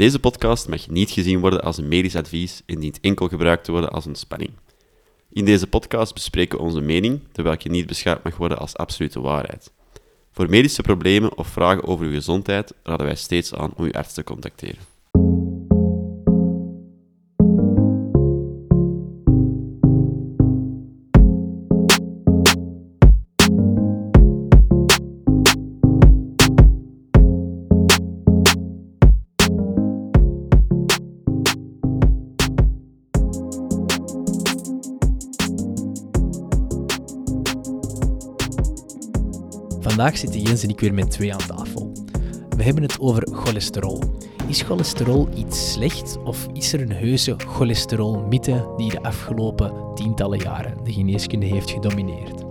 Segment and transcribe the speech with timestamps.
[0.00, 3.72] Deze podcast mag niet gezien worden als een medisch advies en dient enkel gebruikt te
[3.72, 4.50] worden als ontspanning.
[5.32, 9.20] In deze podcast bespreken we onze mening, terwijl je niet beschouwd mag worden als absolute
[9.20, 9.72] waarheid.
[10.32, 14.14] Voor medische problemen of vragen over uw gezondheid raden wij steeds aan om uw arts
[14.14, 14.80] te contacteren.
[40.00, 41.92] Vandaag zitten Jens en ik weer met twee aan tafel.
[42.56, 44.02] We hebben het over cholesterol.
[44.46, 50.84] Is cholesterol iets slecht of is er een heuse cholesterolmythe die de afgelopen tientallen jaren
[50.84, 52.42] de geneeskunde heeft gedomineerd?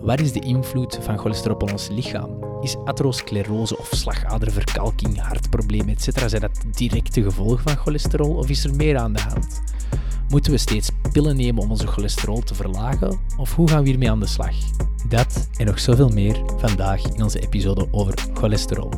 [0.00, 2.44] Wat is de invloed van cholesterol op ons lichaam?
[2.62, 6.28] Is atherosclerose of slagaderverkalking, hartproblemen etc.
[6.28, 9.60] zijn dat directe gevolgen van cholesterol of is er meer aan de hand?
[10.28, 14.10] Moeten we steeds pillen nemen om onze cholesterol te verlagen of hoe gaan we hiermee
[14.10, 14.56] aan de slag?
[15.08, 18.90] Dat en nog zoveel meer vandaag in onze episode over cholesterol.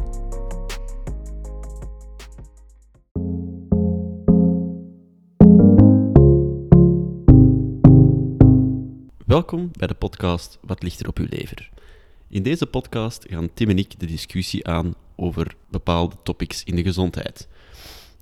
[9.26, 11.70] Welkom bij de podcast Wat ligt er op uw lever?
[12.28, 16.82] In deze podcast gaan Tim en ik de discussie aan over bepaalde topics in de
[16.82, 17.48] gezondheid.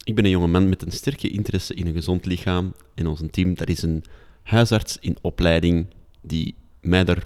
[0.08, 3.22] Ik ben een jonge man met een sterke interesse in een gezond lichaam en ons
[3.30, 4.04] team dat is een
[4.42, 5.86] huisarts in opleiding
[6.20, 7.22] die mij daar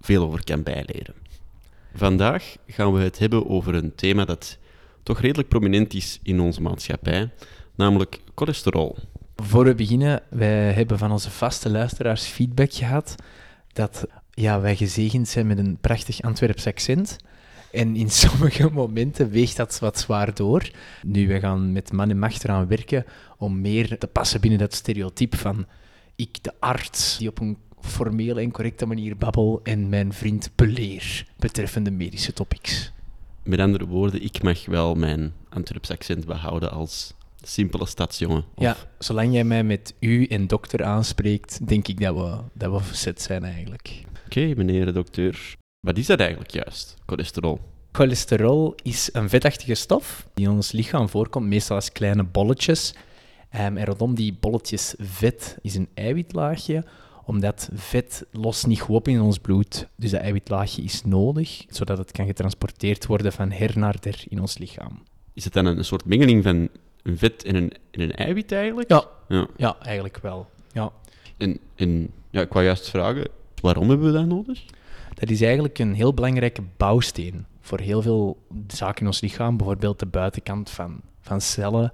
[0.00, 1.14] veel over kan bijleren.
[1.94, 4.58] Vandaag gaan we het hebben over een thema dat
[5.02, 7.30] toch redelijk prominent is in onze maatschappij,
[7.74, 8.96] namelijk cholesterol.
[9.36, 13.14] Voor we beginnen, wij hebben van onze vaste luisteraars feedback gehad
[13.72, 17.16] dat ja, wij gezegend zijn met een prachtig Antwerps accent.
[17.76, 20.70] En in sommige momenten weegt dat wat zwaar door.
[21.02, 23.04] Nu, we gaan met man en macht eraan werken
[23.38, 25.66] om meer te passen binnen dat stereotype van
[26.16, 31.26] ik, de arts, die op een formele en correcte manier babbel en mijn vriend beleer
[31.38, 32.92] betreffende medische topics.
[33.42, 38.44] Met andere woorden, ik mag wel mijn Antwerps accent behouden als simpele stadsjongen.
[38.54, 42.72] Of- Ja, zolang jij mij met u en dokter aanspreekt, denk ik dat we, dat
[42.72, 44.02] we verzet zijn eigenlijk.
[44.26, 45.54] Oké, meneer de dokter.
[45.80, 47.60] Wat is dat eigenlijk juist, cholesterol?
[47.96, 52.94] Cholesterol is een vetachtige stof die in ons lichaam voorkomt, meestal als kleine bolletjes.
[53.50, 56.84] Ehm, en rondom die bolletjes vet is een eiwitlaagje,
[57.24, 59.88] omdat vet lost niet goed op in ons bloed.
[59.94, 64.40] Dus dat eiwitlaagje is nodig, zodat het kan getransporteerd worden van her naar der in
[64.40, 65.02] ons lichaam.
[65.32, 66.68] Is het dan een, een soort mengeling van
[67.02, 68.90] een vet en een, en een eiwit eigenlijk?
[68.90, 69.04] Ja.
[69.28, 69.46] ja.
[69.56, 70.50] Ja, eigenlijk wel.
[70.72, 70.92] Ja.
[71.36, 73.28] En, en ja, ik wou juist vragen,
[73.60, 74.64] waarom hebben we dat nodig?
[75.14, 79.98] Dat is eigenlijk een heel belangrijke bouwsteen voor heel veel zaken in ons lichaam, bijvoorbeeld
[79.98, 81.90] de buitenkant van, van cellen.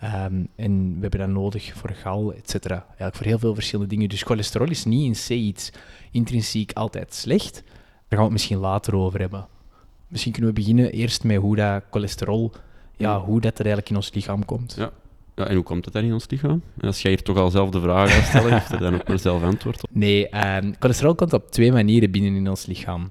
[0.00, 2.84] Ehm, en we hebben dat nodig voor gal, et cetera.
[2.86, 4.08] Eigenlijk voor heel veel verschillende dingen.
[4.08, 5.72] Dus cholesterol is niet in C iets
[6.10, 7.54] intrinsiek altijd slecht.
[7.54, 7.64] Daar
[8.08, 9.46] gaan we het misschien later over hebben.
[10.08, 12.52] Misschien kunnen we beginnen eerst met hoe dat cholesterol,
[12.96, 14.74] ja, hoe dat er eigenlijk in ons lichaam komt.
[14.78, 14.90] Ja.
[15.34, 16.62] Ja, en hoe komt het dan in ons lichaam?
[16.80, 19.08] En als jij hier toch al zelf de vraag gaat stellen, heeft er dan ook
[19.08, 19.90] maar zelf antwoord op.
[19.92, 23.10] Nee, ehm, cholesterol komt op twee manieren binnen in ons lichaam.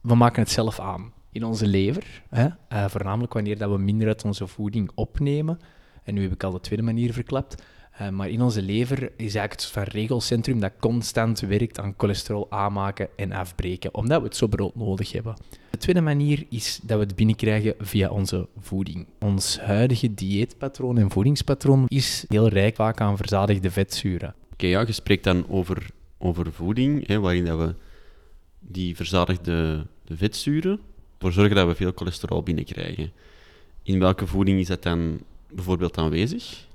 [0.00, 2.46] We maken het zelf aan in onze lever, hè?
[2.68, 5.58] eh, voornamelijk wanneer dat we minder uit onze voeding opnemen.
[6.04, 7.62] En nu heb ik al de tweede manier verklapt.
[7.92, 12.50] Eh, maar in onze lever is eigenlijk het van regelcentrum dat constant werkt aan cholesterol
[12.50, 15.34] aanmaken en afbreken, omdat we het zo brood nodig hebben.
[15.70, 19.06] De tweede manier is dat we het binnenkrijgen via onze voeding.
[19.20, 24.34] Ons huidige dieetpatroon en voedingspatroon is heel rijk vaak aan verzadigde vetzuren.
[24.52, 27.74] Oké, ja, je spreekt dan over, over voeding, hè, waarin dat we
[28.58, 30.80] die verzadigde de vetzuren
[31.24, 33.12] voor zorgen dat we veel cholesterol binnenkrijgen.
[33.82, 35.20] In welke voeding is dat dan
[35.50, 36.66] bijvoorbeeld aanwezig?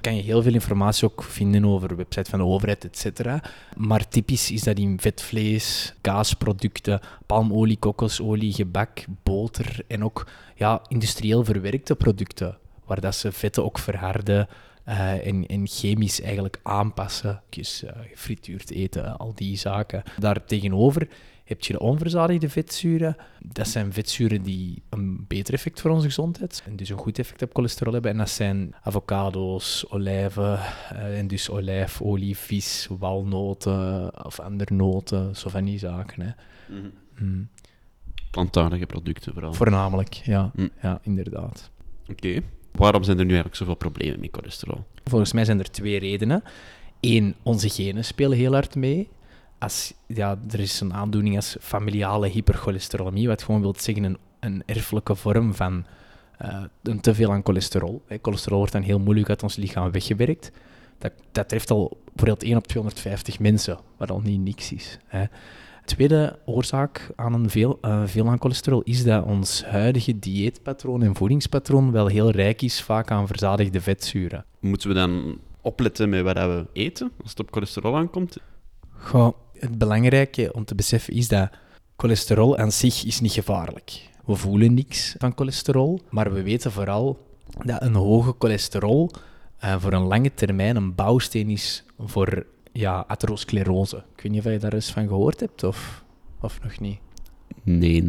[0.00, 3.42] kan je heel veel informatie ook vinden over de website van de overheid, et cetera.
[3.76, 11.44] Maar typisch is dat in vetvlees, kaasproducten, palmolie, kokosolie, gebak, boter en ook ja, industrieel
[11.44, 14.48] verwerkte producten, waar dat ze vetten ook verharden
[14.84, 17.42] eh, en, en chemisch eigenlijk aanpassen.
[17.48, 20.02] Dus eh, gefrituurd eten, al die zaken.
[20.18, 21.08] Daartegenover
[21.44, 23.16] heb je de onverzadigde vetzuren.
[23.40, 27.42] Dat zijn vetzuren die een beter effect voor onze gezondheid en dus een goed effect
[27.42, 28.10] op cholesterol hebben.
[28.10, 30.58] En dat zijn avocado's, olijven
[30.90, 36.22] eh, en dus olijfolie, vis, walnoten of andere noten, zo van die zaken.
[36.22, 36.30] Hè.
[37.18, 37.48] Mm.
[38.30, 39.52] Plantaardige producten vooral.
[39.52, 40.50] Voornamelijk, ja.
[40.54, 40.70] Mm.
[40.82, 41.70] ja, inderdaad.
[42.10, 42.40] Oké.
[42.72, 44.84] Waarom zijn er nu eigenlijk zoveel problemen met cholesterol?
[45.04, 46.42] Volgens mij zijn er twee redenen.
[47.00, 49.08] Eén, onze genen spelen heel hard mee.
[49.64, 54.62] Als, ja, er is een aandoening als familiale hypercholesterolemie, wat gewoon wil zeggen een, een
[54.66, 55.84] erfelijke vorm van
[56.38, 58.02] eh, een te veel aan cholesterol.
[58.06, 58.16] Hè.
[58.22, 60.50] Cholesterol wordt dan heel moeilijk uit ons lichaam weggewerkt.
[60.98, 64.98] Dat, dat treft al bijvoorbeeld 1 op 250 mensen, wat al niet niks is.
[65.06, 65.24] Hè.
[65.84, 71.14] Tweede oorzaak aan een veel, eh, veel aan cholesterol is dat ons huidige dieetpatroon en
[71.14, 74.44] voedingspatroon wel heel rijk is vaak aan verzadigde vetzuren.
[74.60, 78.36] Moeten we dan opletten met wat we eten als het op cholesterol aankomt?
[78.90, 81.50] Goh, het belangrijke om te beseffen is dat
[81.96, 84.10] cholesterol aan zich is niet gevaarlijk.
[84.24, 87.18] We voelen niks van cholesterol, maar we weten vooral
[87.64, 89.10] dat een hoge cholesterol
[89.64, 93.96] uh, voor een lange termijn een bouwsteen is voor ja, atherosclerose.
[93.96, 96.04] Ik weet niet of je daar eens van gehoord hebt of,
[96.40, 96.98] of nog niet.
[97.64, 98.08] Nee.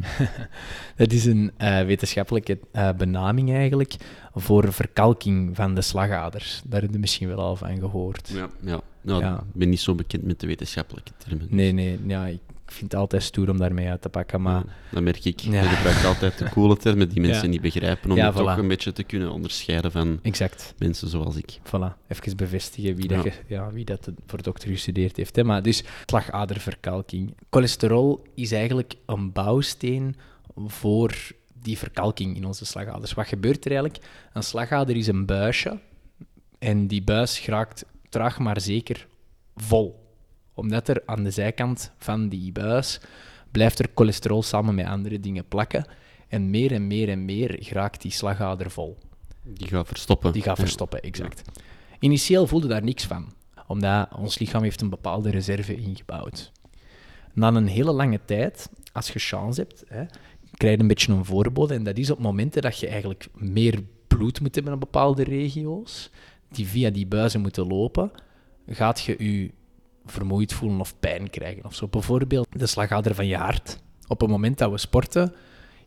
[0.97, 3.95] dat is een uh, wetenschappelijke uh, benaming eigenlijk
[4.33, 6.61] voor verkalking van de slagaders.
[6.65, 8.29] Daar heb je misschien wel al van gehoord.
[8.33, 8.81] Ja, ja.
[9.01, 9.35] Nou, ja.
[9.35, 11.47] ik ben niet zo bekend met de wetenschappelijke termen.
[11.49, 11.99] Nee, nee.
[12.07, 14.41] Ja, ik ik vind het altijd stoer om daarmee uit te pakken.
[14.41, 14.63] Maar...
[14.65, 15.39] Ja, dat merk ik.
[15.39, 15.61] Ja.
[15.61, 18.91] Je gebruikt altijd de coole termen die mensen niet begrijpen, om het toch een beetje
[18.91, 20.73] te kunnen onderscheiden van exact.
[20.77, 21.59] mensen zoals ik.
[21.63, 25.35] Voilà, even bevestigen wie, dat, ja, wie dat voor dokter gestudeerd heeft.
[25.35, 25.43] Hè.
[25.43, 27.35] Maar dus slagaderverkalking.
[27.49, 30.15] Cholesterol is eigenlijk een bouwsteen
[30.55, 31.13] voor
[31.61, 33.13] die verkalking in onze slagaders.
[33.13, 34.03] Wat gebeurt er eigenlijk?
[34.33, 35.79] Een slagader is een buisje
[36.59, 39.07] en die buis raakt traag maar zeker
[39.55, 40.04] vol
[40.55, 42.99] omdat er aan de zijkant van die buis
[43.51, 45.85] blijft er cholesterol samen met andere dingen plakken.
[46.27, 48.97] En meer en meer en meer geraakt die slagader vol.
[49.43, 50.33] Die gaat verstoppen.
[50.33, 51.41] Die gaat verstoppen, exact.
[51.99, 53.33] Initieel voelde daar niks van,
[53.67, 56.51] omdat ons lichaam heeft een bepaalde reserve ingebouwd.
[57.33, 60.05] Na een hele lange tijd, als je chance hebt, hè,
[60.57, 61.73] krijg je een beetje een voorbode.
[61.73, 66.09] En dat is op momenten dat je eigenlijk meer bloed moet hebben in bepaalde regio's,
[66.49, 68.11] die via die buizen moeten lopen,
[68.67, 69.51] gaat je je
[70.05, 71.87] vermoeid voelen of pijn krijgen of zo.
[71.87, 73.79] Bijvoorbeeld de slagader van je hart.
[74.07, 75.33] Op het moment dat we sporten,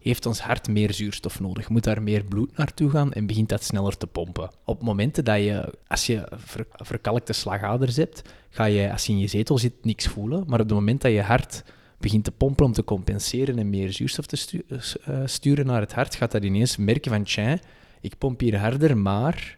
[0.00, 1.68] heeft ons hart meer zuurstof nodig.
[1.68, 4.50] Moet daar meer bloed naartoe gaan en begint dat sneller te pompen.
[4.64, 6.28] Op momenten dat je, als je
[6.76, 10.44] verkalkte slagaders hebt, ga je, als je in je zetel zit, niks voelen.
[10.46, 11.64] Maar op het moment dat je hart
[11.98, 14.64] begint te pompen om te compenseren en meer zuurstof te
[15.04, 17.58] eh, sturen naar het hart, gaat dat ineens merken van, tja,
[18.00, 19.56] ik pomp hier harder, maar...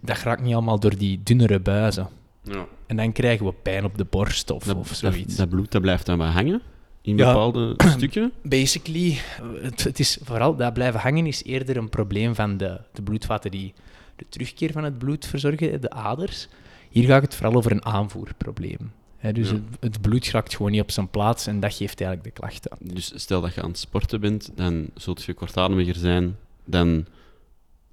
[0.00, 2.08] Dat raakt niet allemaal door die dunnere buizen.
[2.44, 2.66] Ja.
[2.86, 5.36] En dan krijgen we pijn op de borst of, dat, of zoiets.
[5.36, 6.62] Dat, bloed dat blijft dan wel hangen
[7.02, 8.32] in bepaalde stukken?
[8.42, 9.18] Basically,
[9.60, 13.50] het, het, is vooral dat blijven hangen is eerder een probleem van de, de bloedvaten
[13.50, 13.72] die
[14.16, 16.48] de terugkeer van het bloed verzorgen, de aders.
[16.90, 18.92] Hier gaat het vooral over een aanvoerprobleem.
[19.32, 22.40] dus het, het, bloed raakt gewoon niet op zijn plaats en dat geeft eigenlijk de
[22.40, 22.70] klachten.
[22.80, 27.06] Dus stel dat je aan het sporten bent, dan zult je kortademiger zijn dan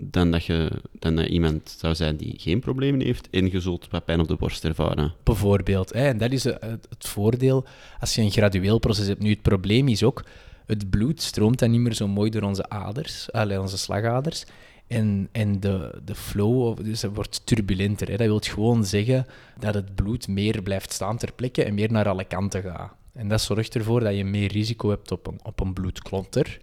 [0.01, 3.51] dan dat je dan iemand zou zijn die geen problemen heeft en
[3.89, 5.13] wat pijn op de borst ervaren.
[5.23, 5.91] Bijvoorbeeld.
[5.91, 7.65] En dat is het, het voordeel
[7.99, 9.21] als je een gradueel proces hebt.
[9.21, 10.23] Nu, het probleem is ook,
[10.65, 14.45] het bloed stroomt dan niet meer zo mooi door onze aders, allez, onze slagaders.
[14.87, 18.07] En, en de, de flow dus het wordt turbulenter.
[18.07, 19.25] Dat wil gewoon zeggen
[19.59, 22.91] dat het bloed meer blijft staan ter plekke en meer naar alle kanten gaat.
[23.13, 26.59] En dat zorgt ervoor dat je meer risico hebt op een, op een bloedklonter.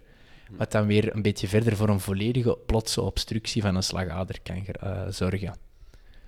[0.57, 4.65] Wat dan weer een beetje verder voor een volledige plotse obstructie van een slagader kan
[4.83, 5.57] uh, zorgen.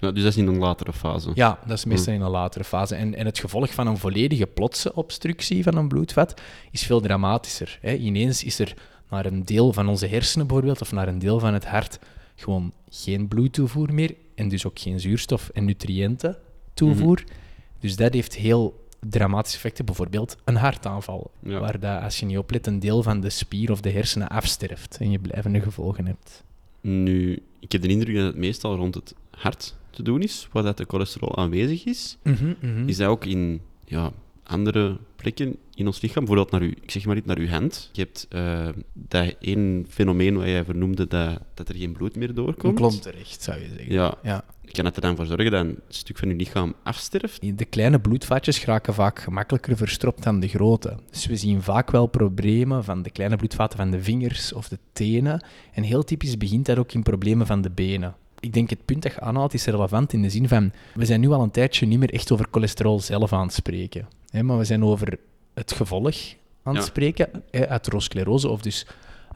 [0.01, 1.31] Ja, dus dat is in een latere fase?
[1.33, 2.95] Ja, dat is meestal in een latere fase.
[2.95, 6.41] En, en het gevolg van een volledige plotse obstructie van een bloedvat
[6.71, 7.77] is veel dramatischer.
[7.81, 7.93] Hè.
[7.93, 8.73] Ineens is er
[9.09, 11.99] naar een deel van onze hersenen bijvoorbeeld, of naar een deel van het hart,
[12.35, 14.15] gewoon geen bloedtoevoer meer.
[14.35, 16.37] En dus ook geen zuurstof en nutriënten
[16.73, 17.21] toevoer.
[17.25, 17.33] Mhm.
[17.79, 22.67] Dus dat heeft heel dramatische effecten, bijvoorbeeld een hartaanval, waar dat, als je niet oplet
[22.67, 26.43] een deel van de spier of de hersenen afsterft en je blijvende gevolgen hebt.
[26.81, 30.63] Nu, ik heb de indruk dat het meestal rond het hart te doen is, waar
[30.63, 32.17] dat de cholesterol aanwezig is.
[32.23, 32.87] Mhm, mhm.
[32.87, 34.11] Is dat ook in ja,
[34.51, 37.89] andere plekken in ons lichaam, bijvoorbeeld naar uw, ik zeg maar niet naar uw hand.
[37.91, 42.33] Je hebt uh, dat één fenomeen wat jij vernoemde, dat, dat er geen bloed meer
[42.33, 42.75] doorkomt.
[42.75, 43.93] Klopt terecht, zou je zeggen.
[43.93, 44.17] Ja.
[44.23, 44.43] ja.
[44.71, 47.57] Kan het er dan voor zorgen dat een stuk van je lichaam afsterft?
[47.57, 50.97] De kleine bloedvatjes raken vaak gemakkelijker verstopt dan de grote.
[51.09, 54.77] Dus we zien vaak wel problemen van de kleine bloedvaten van de vingers of de
[54.93, 55.45] tenen.
[55.73, 59.03] En heel typisch begint dat ook in problemen van de benen ik denk het punt
[59.03, 61.85] dat je aanhaalt is relevant in de zin van, we zijn nu al een tijdje
[61.85, 64.07] niet meer echt over cholesterol zelf aan het spreken.
[64.31, 65.19] Hè, maar we zijn over
[65.53, 66.15] het gevolg
[66.63, 68.85] aan het spreken, hè, atherosclerose of dus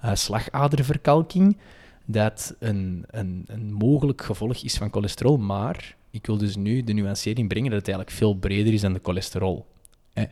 [0.06, 1.58] uh, slagaderverkalking,
[2.06, 6.94] dat een, een, een mogelijk gevolg is van cholesterol, maar ik wil dus nu de
[6.94, 9.66] nuancering brengen dat het eigenlijk veel breder is dan de cholesterol.
[10.14, 10.24] Hè.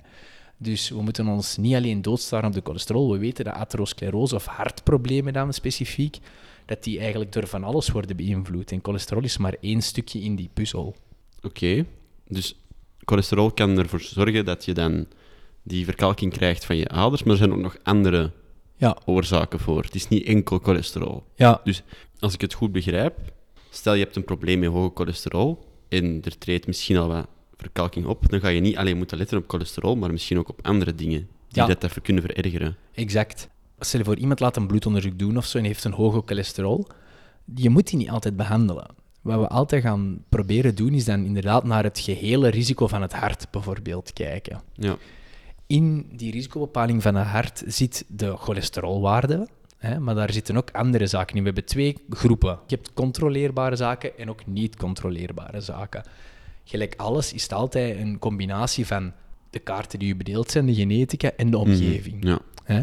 [0.58, 4.46] Dus we moeten ons niet alleen doodstaren op de cholesterol, we weten dat atherosclerose of
[4.46, 6.18] hartproblemen dan specifiek,
[6.66, 8.72] dat die eigenlijk door van alles worden beïnvloed.
[8.72, 10.96] En cholesterol is maar één stukje in die puzzel.
[11.42, 11.86] Oké,
[12.28, 12.56] dus
[13.06, 15.06] cholesterol kan ervoor zorgen dat je dan
[15.64, 18.32] die verkalking krijgt van je ouders, maar er zijn ook nog andere
[18.76, 19.82] Ja, oorzaken voor.
[19.84, 21.24] Het is niet enkel cholesterol.
[21.36, 21.62] ja,
[22.20, 23.16] Als ik het goed begrijp,
[23.70, 28.06] stel je hebt een probleem met hoge cholesterol en er treedt misschien al wat verkalking
[28.06, 30.96] op, dan ga je niet alleen moeten letten op cholesterol, maar misschien ook op andere
[30.96, 31.68] dingen die Ja.
[31.68, 32.76] dat even kunnen verergeren.
[32.94, 33.50] exact.
[33.80, 36.88] Stel je voor, iemand laat een bloedonderzoek doen of zo en heeft een hoge cholesterol.
[37.56, 38.88] Je moet die niet altijd behandelen.
[39.24, 43.14] Wat we altijd gaan proberen doen, is dan inderdaad naar het gehele risico van het
[43.14, 44.62] hart bijvoorbeeld kijken.
[44.74, 44.98] Ja.
[45.68, 51.08] In die risicobepaling van het hart zit de cholesterolwaarde, hè, maar daar zitten ook andere
[51.08, 51.42] zaken in.
[51.42, 52.60] We hebben twee groepen.
[52.68, 56.04] Je hebt controleerbare zaken en ook niet controleerbare zaken.
[56.64, 59.12] Gelijk alles is het altijd een combinatie van
[59.50, 62.18] de kaarten die u bedeeld zijn, de genetica en de omgeving.
[62.18, 62.28] Mhm.
[62.28, 62.40] Ja.
[62.64, 62.82] Hè?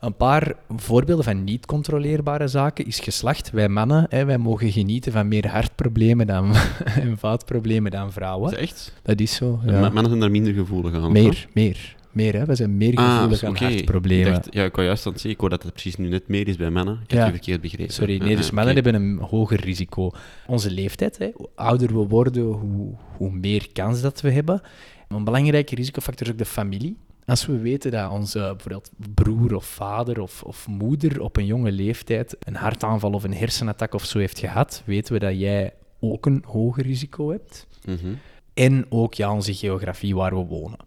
[0.00, 3.50] Een paar voorbeelden van niet controleerbare zaken is geslacht.
[3.50, 6.52] Wij mannen, hè, wij mogen genieten van meer hartproblemen dan,
[7.02, 8.50] en vaatproblemen dan Is vrouwen.
[8.50, 8.92] dat echt?
[9.02, 9.60] Dat is zo.
[9.66, 9.80] Ja.
[9.80, 11.04] Mannen zijn daar minder gevoelig aan.
[11.04, 11.94] of Meer, meer.
[12.12, 12.44] Meer, hè.
[12.44, 14.26] We zijn meer Ah, gevoelig aan hartproblemen.
[14.26, 16.08] Ik dacht, ja, ik wou juist aan het zeggen, ik hoor dat het precies nu
[16.08, 16.94] net meer is bij mannen.
[17.02, 17.24] Ik heb Ja.
[17.26, 17.92] je verkeerd begrepen.
[17.94, 20.10] Sorry, nee, dus mannen hebben een hoger risico.
[20.46, 24.60] Onze leeftijd, hè, hoe ouder we worden, hoe, hoe meer kans dat we hebben.
[25.08, 26.96] Een belangrijke risicofactor is ook de familie.
[27.26, 31.72] Als we weten dat onze bijvoorbeeld broer of vader of, of moeder op een jonge
[31.72, 36.26] leeftijd een hartaanval of een hersenattack of zo heeft gehad, weten we dat jij ook
[36.26, 37.66] een hoger risico hebt.
[37.84, 38.14] Mhm.
[38.54, 40.78] En ook ja, onze geografie waar we wonen.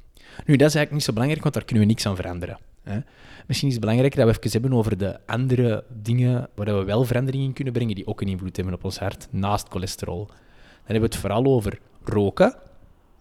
[0.45, 2.57] Nu, dat is eigenlijk niet zo belangrijk, want daar kunnen we niks aan veranderen.
[2.83, 2.99] Hè.
[3.47, 7.05] Misschien is het belangrijker dat we even hebben over de andere dingen waar we wel
[7.05, 10.25] verandering in kunnen brengen, die ook een invloed hebben op ons hart, naast cholesterol.
[10.25, 10.37] Dan
[10.83, 12.55] hebben we het vooral over roken.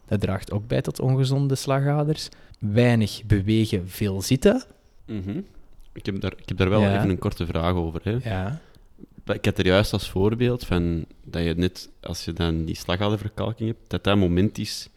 [0.09, 2.29] Dat draagt ook bij tot ongezonde slagaders.
[2.59, 4.63] Weinig bewegen, veel zitten.
[5.07, 5.41] Mhm.
[5.93, 6.97] Ik, heb daar, ik heb daar wel Ja.
[6.97, 8.01] even een korte vraag over.
[8.05, 8.31] Hè.
[8.31, 8.61] Ja.
[9.33, 13.69] Ik had er juist als voorbeeld van dat je net, als je dan die slagaderverkalking
[13.69, 14.89] hebt, dat dat moment is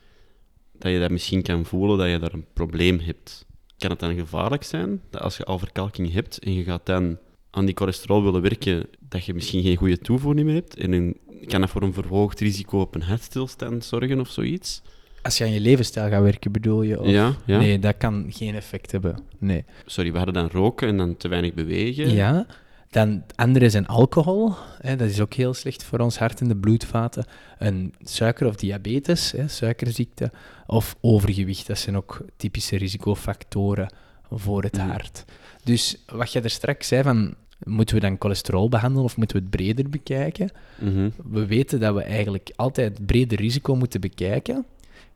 [0.77, 3.45] dat je dat misschien kan voelen dat je daar een probleem hebt.
[3.77, 7.17] Kan het dan gevaarlijk zijn dat als je al verkalking hebt en je gaat dan
[7.49, 10.77] aan die cholesterol willen werken, dat je misschien geen goede toevoer meer hebt?
[10.77, 14.81] En een, kan dat voor een verhoogd risico op een hartstilstand zorgen of zoiets?
[15.21, 16.99] Als je aan je levensstijl gaat werken, bedoel je?
[16.99, 17.07] Of...
[17.07, 17.57] Ja, ja.
[17.57, 19.19] Nee, dat kan geen effect hebben.
[19.37, 19.63] Nee.
[19.85, 22.09] Sorry, we hadden dan roken en dan te weinig bewegen.
[22.13, 22.45] Ja.
[22.89, 24.53] Dan andere zijn alcohol.
[24.81, 27.25] Hè, dat is ook heel slecht voor ons hart en de bloedvaten.
[27.57, 30.31] En suiker of diabetes, hè, suikerziekte.
[30.67, 31.67] Of overgewicht.
[31.67, 33.93] Dat zijn ook typische risicofactoren
[34.31, 34.87] voor het Mhm.
[34.87, 35.25] hart.
[35.63, 37.33] Dus wat je er straks zei van...
[37.63, 40.49] Moeten we dan cholesterol behandelen of moeten we het breder bekijken?
[40.79, 41.09] Mhm.
[41.31, 44.65] We weten dat we eigenlijk altijd het brede risico moeten bekijken.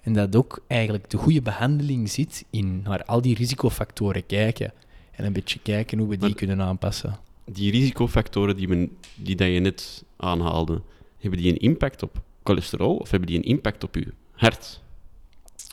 [0.06, 4.74] En dat ook eigenlijk de goede behandeling zit in naar al die risicofactoren kijken.
[5.12, 7.18] En een beetje kijken hoe we die Maar- kunnen aanpassen.
[7.46, 10.82] Die risicofactoren die, men, die dat je net aanhaalde,
[11.20, 14.82] hebben die een impact op cholesterol of hebben die een impact op je hart?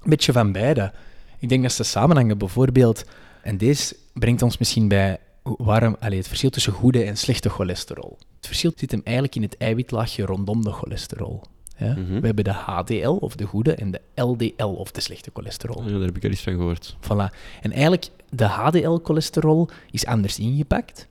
[0.03, 0.93] Een beetje van beide.
[1.39, 2.39] Ik denk dat ze samenhangen.
[2.39, 3.05] Bijvoorbeeld,
[3.43, 8.19] en deze brengt ons misschien bij waarom, allez, het verschil tussen goede en slechte cholesterol.
[8.37, 11.43] Het verschil zit hem eigenlijk in het eiwitlaagje rondom de cholesterol.
[11.79, 11.93] Ja?
[11.93, 12.21] Mhm.
[12.21, 15.83] We hebben de HDL, of de goede, en de LDL, of de slechte cholesterol.
[15.85, 16.97] Ja, daar heb ik al eens van gehoord.
[17.01, 17.37] Voilà.
[17.61, 21.07] En eigenlijk, de HDL-cholesterol is anders ingepakt.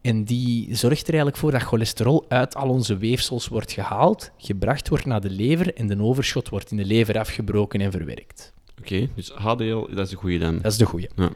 [0.00, 4.88] En die zorgt er eigenlijk voor dat cholesterol uit al onze weefsels wordt gehaald, gebracht
[4.88, 8.52] wordt naar de lever en de overschot wordt in de lever afgebroken en verwerkt.
[8.80, 10.58] Oké, dus HDL, dat is de goede dan.
[10.62, 11.10] Dat is de goede.
[11.16, 11.30] Ja.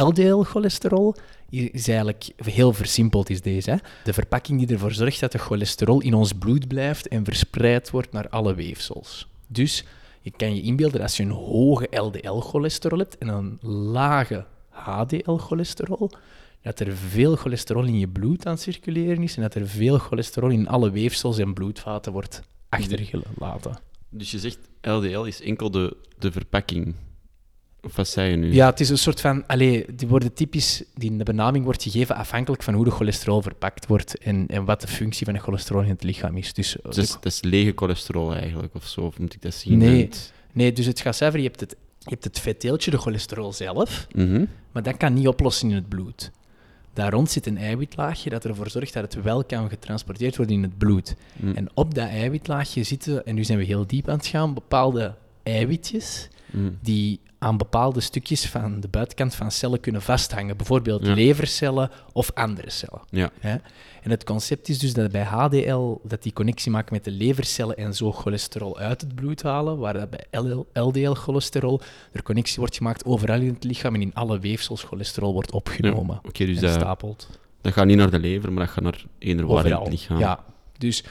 [0.00, 1.16] LDL-cholesterol
[1.50, 3.70] is eigenlijk heel versimpeld, is deze.
[3.70, 3.76] Hè?
[4.04, 8.12] De verpakking die ervoor zorgt dat de cholesterol in ons bloed blijft en verspreid wordt
[8.12, 9.28] naar alle weefsels.
[9.46, 9.84] Dus
[10.20, 13.58] je kan je inbeelden als je een hoge LDL-cholesterol hebt en een
[13.92, 16.10] lage HDL-cholesterol,
[16.62, 19.98] dat er veel cholesterol in je bloed aan het circuleren is en dat er veel
[19.98, 23.78] cholesterol in alle weefsels en bloedvaten wordt achtergelaten.
[24.08, 26.94] Dus je zegt LDL is enkel de, de verpakking.
[27.82, 28.52] Of wat zei je nu?
[28.52, 29.46] Ja, het is een soort van...
[29.46, 30.82] Allee, die worden typisch...
[30.94, 34.80] Die de benaming wordt gegeven afhankelijk van hoe de cholesterol verpakt wordt en, en wat
[34.80, 36.52] de functie van de cholesterol in het lichaam is.
[36.52, 39.00] Dus, Dus dat is, dat is lege cholesterol eigenlijk, of zo?
[39.00, 39.78] Of moet ik dat zien?
[39.78, 40.08] Nee.
[40.52, 41.40] nee, dus het gaat zuiver.
[41.40, 44.44] Je hebt het, je hebt het vetdeeltje, de cholesterol zelf, Mhm.
[44.72, 46.30] maar dat kan niet oplossen in het bloed.
[46.92, 50.62] Daar rond zit een eiwitlaagje dat ervoor zorgt dat het wel kan getransporteerd worden in
[50.62, 51.14] het bloed.
[51.36, 51.54] Mm.
[51.54, 55.14] En op dat eiwitlaagje zitten, en nu zijn we heel diep aan het gaan, bepaalde
[55.42, 56.78] eiwitjes Mm.
[56.82, 60.56] die aan bepaalde stukjes van de buitenkant van cellen kunnen vasthangen.
[60.56, 61.14] Bijvoorbeeld Ja.
[61.14, 63.00] levercellen of andere cellen.
[63.10, 63.30] Ja.
[64.02, 67.76] En het concept is dus dat bij HDL dat die connectie maken met de levercellen
[67.76, 70.24] en zo cholesterol uit het bloed halen, waar dat bij
[70.72, 71.80] LDL-cholesterol
[72.12, 76.20] er connectie wordt gemaakt overal in het lichaam en in alle weefsels cholesterol wordt opgenomen.
[76.32, 77.28] Dus en dat, stapelt.
[77.60, 80.18] dat gaat niet naar de lever, maar dat gaat naar eender waar in het lichaam.
[80.18, 80.44] Ja,
[80.78, 81.04] dus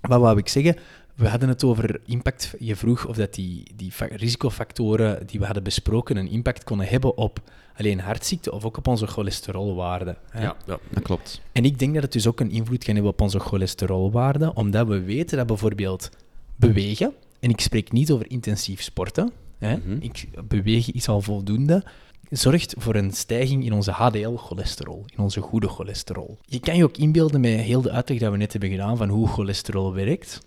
[0.00, 0.76] wat wou ik zeggen?
[1.16, 2.54] We hadden het over impact.
[2.58, 6.86] Je vroeg of dat die, die fa- risicofactoren die we hadden besproken een impact konden
[6.88, 7.40] hebben op
[7.76, 10.16] alleen hartziekte of ook op onze cholesterolwaarde.
[10.30, 10.42] hè.
[10.42, 11.40] Ja, ja, dat klopt.
[11.52, 14.86] En ik denk dat het dus ook een invloed kan hebben op onze cholesterolwaarde, omdat
[14.86, 16.10] we weten dat bijvoorbeeld
[16.56, 19.96] bewegen, en ik spreek niet over intensief sporten, hè, Mhm.
[20.00, 21.84] ik, bewegen is al voldoende,
[22.30, 26.38] zorgt voor een stijging in onze HDL-cholesterol, in onze goede cholesterol.
[26.46, 29.08] Je kan je ook inbeelden met heel de uitleg dat we net hebben gedaan van
[29.08, 30.40] hoe cholesterol werkt,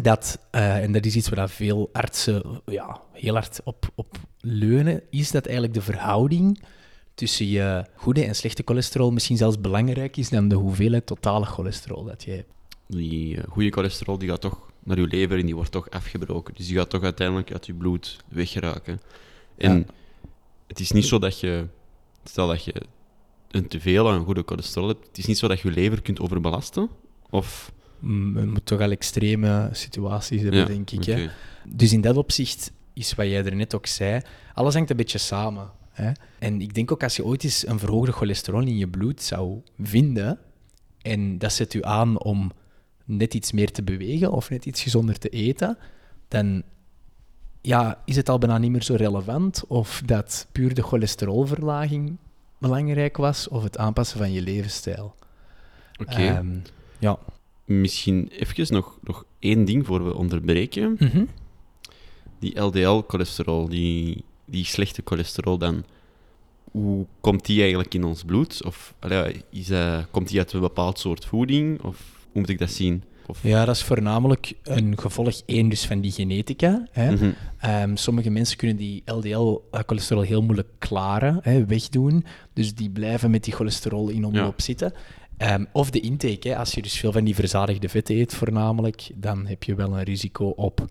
[0.00, 5.02] dat, eh, en dat is iets waar veel artsen ja, heel hard op, op leunen,
[5.10, 6.62] is dat eigenlijk de verhouding
[7.14, 12.04] tussen je goede en slechte cholesterol misschien zelfs belangrijk is dan de hoeveelheid totale cholesterol
[12.04, 12.52] dat je hebt.
[12.86, 16.54] Die eh, goede cholesterol die gaat toch naar je lever en die wordt toch afgebroken.
[16.54, 19.00] Dus die gaat toch uiteindelijk uit je bloed weggeraken.
[19.56, 19.84] En Ja.
[20.66, 21.66] het is niet zo dat je,
[22.24, 22.74] stel dat je
[23.50, 26.20] een teveel aan goede cholesterol hebt, het is niet zo dat je je lever kunt
[26.20, 26.88] overbelasten.
[27.30, 27.72] Of,
[28.02, 31.04] Je moet toch al extreme situaties hebben, Ja, denk ik.
[31.04, 31.28] Hè?
[31.68, 34.20] Dus in dat opzicht is wat jij er net ook zei,
[34.54, 35.70] alles hangt een beetje samen.
[35.90, 36.12] Hè?
[36.38, 39.60] En ik denk ook als je ooit eens een verhoogde cholesterol in je bloed zou
[39.82, 40.38] vinden,
[41.02, 42.52] en dat zet u aan om
[43.04, 45.78] net iets meer te bewegen of net iets gezonder te eten,
[46.28, 46.62] dan
[47.60, 52.16] ja, is het al bijna niet meer zo relevant of dat puur de cholesterolverlaging
[52.58, 55.14] belangrijk was of het aanpassen van je levensstijl.
[56.00, 56.12] Oké.
[56.12, 56.58] Ehm,
[56.98, 57.18] ja.
[57.80, 60.96] Misschien even nog, nog één ding voor we onderbreken.
[60.98, 61.24] Mhm.
[62.38, 65.84] Die LDL-cholesterol, die, die slechte cholesterol dan,
[66.70, 68.64] hoe komt die eigenlijk in ons bloed?
[68.64, 71.82] Of allee, is, dat- komt die uit een bepaald soort voeding?
[71.82, 71.96] Of
[72.32, 73.02] hoe moet ik dat zien?
[73.26, 76.86] Of, Ja, dat is voornamelijk een gevolg één dus van die genetica.
[76.90, 77.12] Hè.
[77.12, 77.30] Mhm.
[77.58, 82.24] Ehm, sommige mensen kunnen die LDL-cholesterol heel moeilijk klaren, hè, wegdoen.
[82.52, 84.92] Dus die blijven met die cholesterol in omloop zitten.
[85.36, 86.48] Ehm, of de intake.
[86.48, 86.56] Hè.
[86.56, 90.04] Als je dus veel van die verzadigde vetten eet voornamelijk, dan heb je wel een
[90.04, 90.86] risico op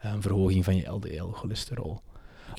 [0.00, 2.00] een verhoging van je LDL-cholesterol.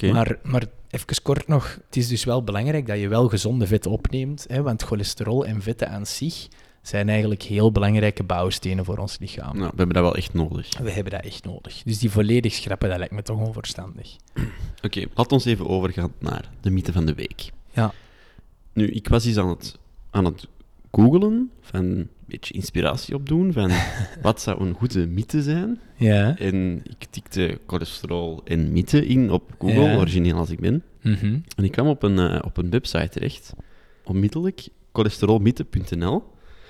[0.02, 3.92] Maar, maar even kort nog, het is dus wel belangrijk dat je wel gezonde vetten
[3.92, 6.48] opneemt, hè, want cholesterol en vetten aan zich
[6.82, 9.58] zijn eigenlijk heel belangrijke bouwstenen voor ons lichaam.
[9.58, 10.78] Nou, we hebben dat wel echt nodig.
[10.78, 11.84] We hebben dat echt nodig.
[11.84, 14.16] Dus die volledig schrappen, dat lijkt me toch onverstandig.
[14.86, 17.50] Oké, laat ons even overgaan naar de mythe van de week.
[17.72, 17.94] Ja.
[18.74, 19.78] Nu, ik was eens aan het,
[20.10, 20.48] aan het
[20.92, 23.72] googlen, van een beetje inspiratie opdoen, van
[24.22, 25.80] wat zou een goede mythe zijn?
[25.96, 26.38] Ja.
[26.38, 29.98] En ik tikte cholesterol en mythe in op Google, Ja.
[29.98, 30.84] origineel als ik ben.
[31.02, 31.40] Mhm.
[31.56, 33.54] En ik kwam op een, eh, op een website terecht,
[34.04, 36.24] onmiddellijk, cholesterolmythe.nl.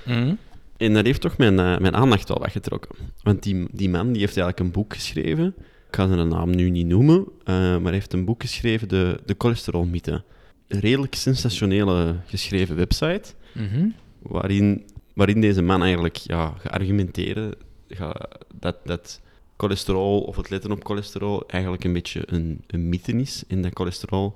[0.06, 0.34] Mhm.
[0.77, 2.95] En dat heeft toch mijn, eh, mijn aandacht wel weggetrokken.
[3.23, 5.45] Want die, die man die heeft eigenlijk een boek geschreven.
[5.89, 9.19] Ik ga zijn naam nu niet noemen, eh, maar hij heeft een boek geschreven, de,
[9.25, 10.23] de cholesterolmythe.
[10.67, 13.88] Een redelijk sensationele geschreven website, Mhm.
[14.27, 17.57] Waarin, waarin deze man eigenlijk ja, geargumenteerde
[17.89, 19.21] ga- dat, dat
[19.57, 23.43] cholesterol, of het letten op cholesterol, eigenlijk een beetje een, een mythe is.
[23.47, 24.35] En dat cholesterol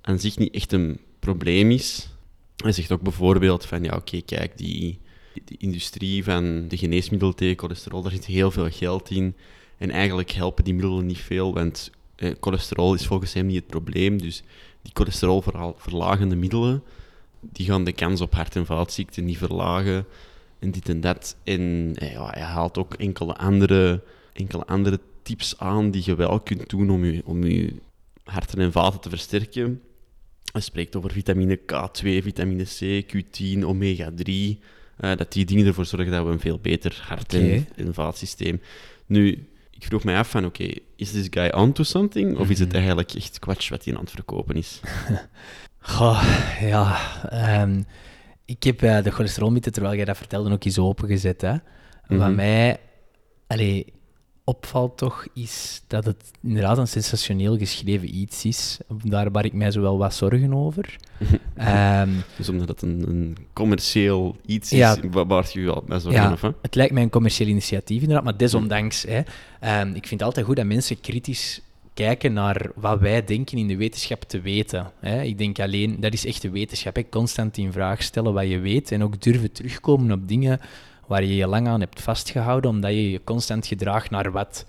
[0.00, 2.08] aan zich niet echt een probleem is.
[2.56, 4.98] Hij zegt ook bijvoorbeeld van, ja oké, kijk, die,
[5.44, 9.34] die industrie van de geneesmiddelen tegen cholesterol, daar zit heel veel geld in.
[9.76, 13.66] En eigenlijk helpen die middelen niet veel, want eh, cholesterol is volgens hem niet het
[13.66, 14.18] probleem.
[14.20, 14.42] Dus
[14.82, 16.82] die cholesterolverlagende middelen,
[17.40, 20.06] die gaan de kans op hart- en vaatziekten niet verlagen.
[20.58, 21.36] En dit en dat.
[21.44, 26.40] En eh, ja, hij haalt ook enkele andere, enkele andere tips aan die je wel
[26.40, 27.74] kunt doen om je, om je
[28.24, 29.82] harten en vaten te versterken.
[30.52, 34.58] Hij spreekt over vitamine K2, vitamine C, Q10, omega-3.
[34.96, 37.64] eh, dat die dingen ervoor zorgen dat we een veel beter hart- en, Oké.
[37.76, 38.60] en vaatsysteem...
[39.06, 42.38] Nu, ik vroeg mij af van, oké, is this guy onto something?
[42.38, 42.76] Of is het Mhm.
[42.76, 44.80] eigenlijk echt kwatsch wat hij aan het verkopen is?
[45.80, 46.22] Goh,
[46.60, 46.96] ja.
[47.30, 47.82] ehm,
[48.44, 51.40] ik heb eh, de cholesterolmythe, terwijl jij dat vertelde, ook eens opengezet.
[51.40, 51.52] Hè.
[52.06, 52.34] Wat Mhm.
[52.34, 52.76] mij
[53.46, 53.92] allee,
[54.44, 58.78] opvalt toch, is dat het inderdaad een sensationeel geschreven iets is.
[59.02, 60.96] Daar waar ik mij zo wel wat zorgen over.
[61.54, 64.96] Ehm, Dus omdat het een, een commercieel iets Ja.
[64.96, 66.36] is, wa- waar je wel bij zorgen Ja.
[66.40, 66.48] hè?
[66.62, 69.02] Het lijkt mij een commercieel initiatief, inderdaad, maar desondanks.
[69.02, 69.20] Hè,
[69.60, 71.60] ehm, ik vind het altijd goed dat mensen kritisch
[72.04, 74.90] kijken naar wat wij denken in de wetenschap te weten.
[75.00, 75.22] Hè.
[75.22, 78.58] Ik denk alleen, dat is echt de wetenschap, hè, constant in vraag stellen wat je
[78.58, 80.60] weet en ook durven terugkomen op dingen
[81.06, 84.64] waar je je lang aan hebt vastgehouden, omdat je je constant gedraagt naar wat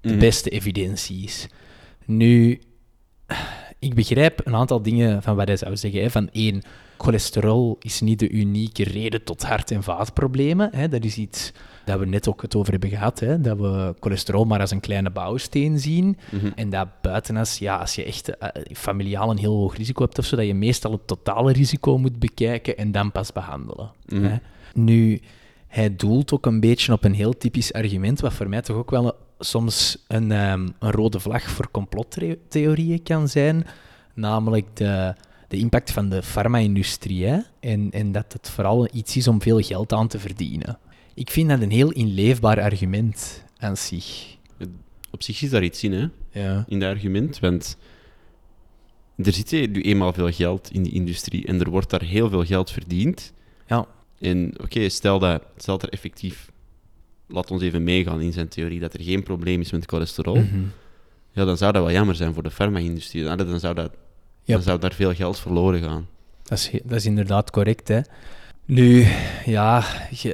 [0.00, 0.18] de Mhm.
[0.18, 1.46] beste evidentie is.
[2.06, 2.60] Nu,
[3.78, 6.00] ik begrijp een aantal dingen van wat hij zou zeggen.
[6.02, 6.10] Hè.
[6.10, 6.62] Van één,
[6.98, 10.70] cholesterol is niet de unieke reden tot hart- en vaatproblemen.
[10.72, 10.88] Hè.
[10.88, 11.52] Dat is iets
[11.84, 13.20] dat we net ook het over hebben gehad.
[13.20, 13.40] Hè.
[13.40, 16.18] Dat we cholesterol maar als een kleine bouwsteen zien.
[16.30, 16.50] Mhm.
[16.54, 20.18] En dat buiten als, ja, als je echt eh, familiaal een heel hoog risico hebt,
[20.18, 23.90] of zo, dat je meestal het totale risico moet bekijken en dan pas behandelen.
[24.06, 24.24] Mhm.
[24.24, 24.36] Hè.
[24.74, 25.20] Nu,
[25.66, 28.90] hij doelt ook een beetje op een heel typisch argument, wat voor mij toch ook
[28.90, 33.66] wel een- soms een, ehm, een rode vlag voor complottheorieën kan zijn.
[34.14, 35.14] Namelijk de,
[35.48, 37.26] de impact van de farma-industrie.
[37.26, 40.78] hè, En, en dat het vooral iets is om veel geld aan te verdienen.
[41.14, 44.36] Ik vind dat een heel inleefbaar argument aan zich.
[45.10, 46.06] Op zich is daar iets in, hè?
[46.40, 46.64] Ja.
[46.68, 47.38] in dat argument.
[47.38, 47.76] Want
[49.16, 52.44] er zit nu eenmaal veel geld in die industrie en er wordt daar heel veel
[52.44, 53.32] geld verdiend.
[53.66, 53.86] Ja.
[54.20, 56.50] En oké, stel, dat, stel dat er effectief,
[57.26, 60.36] laat ons even meegaan in zijn theorie, dat er geen probleem is met cholesterol.
[60.36, 60.62] Mhm.
[61.32, 63.24] Ja, dan zou dat wel jammer zijn voor de farma-industrie.
[63.24, 63.92] Dan, dan, zou dat,
[64.44, 66.08] dan zou daar veel geld verloren gaan.
[66.42, 67.88] Dat is, dat is inderdaad correct.
[67.88, 68.00] Hè.
[68.64, 69.06] Nu,
[69.44, 69.84] ja,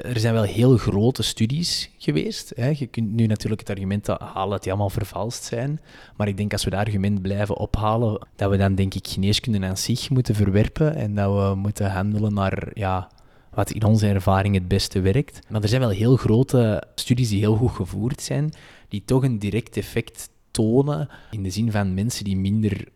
[0.02, 2.52] er zijn wel heel grote studies geweest.
[2.56, 2.68] Hè.
[2.68, 5.80] Je kunt nu natuurlijk het argument halen dat die allemaal vervalst zijn.
[6.16, 9.66] Maar ik denk als we dat argument blijven ophalen, dat we dan denk ik geneeskunde
[9.66, 13.10] aan zich moeten verwerpen en dat we moeten handelen naar ja,
[13.50, 15.40] wat in onze ervaring het beste werkt.
[15.48, 18.52] Maar er zijn wel heel grote studies die heel goed gevoerd zijn,
[18.88, 22.88] die toch een direct effect tonen in de zin van mensen die minder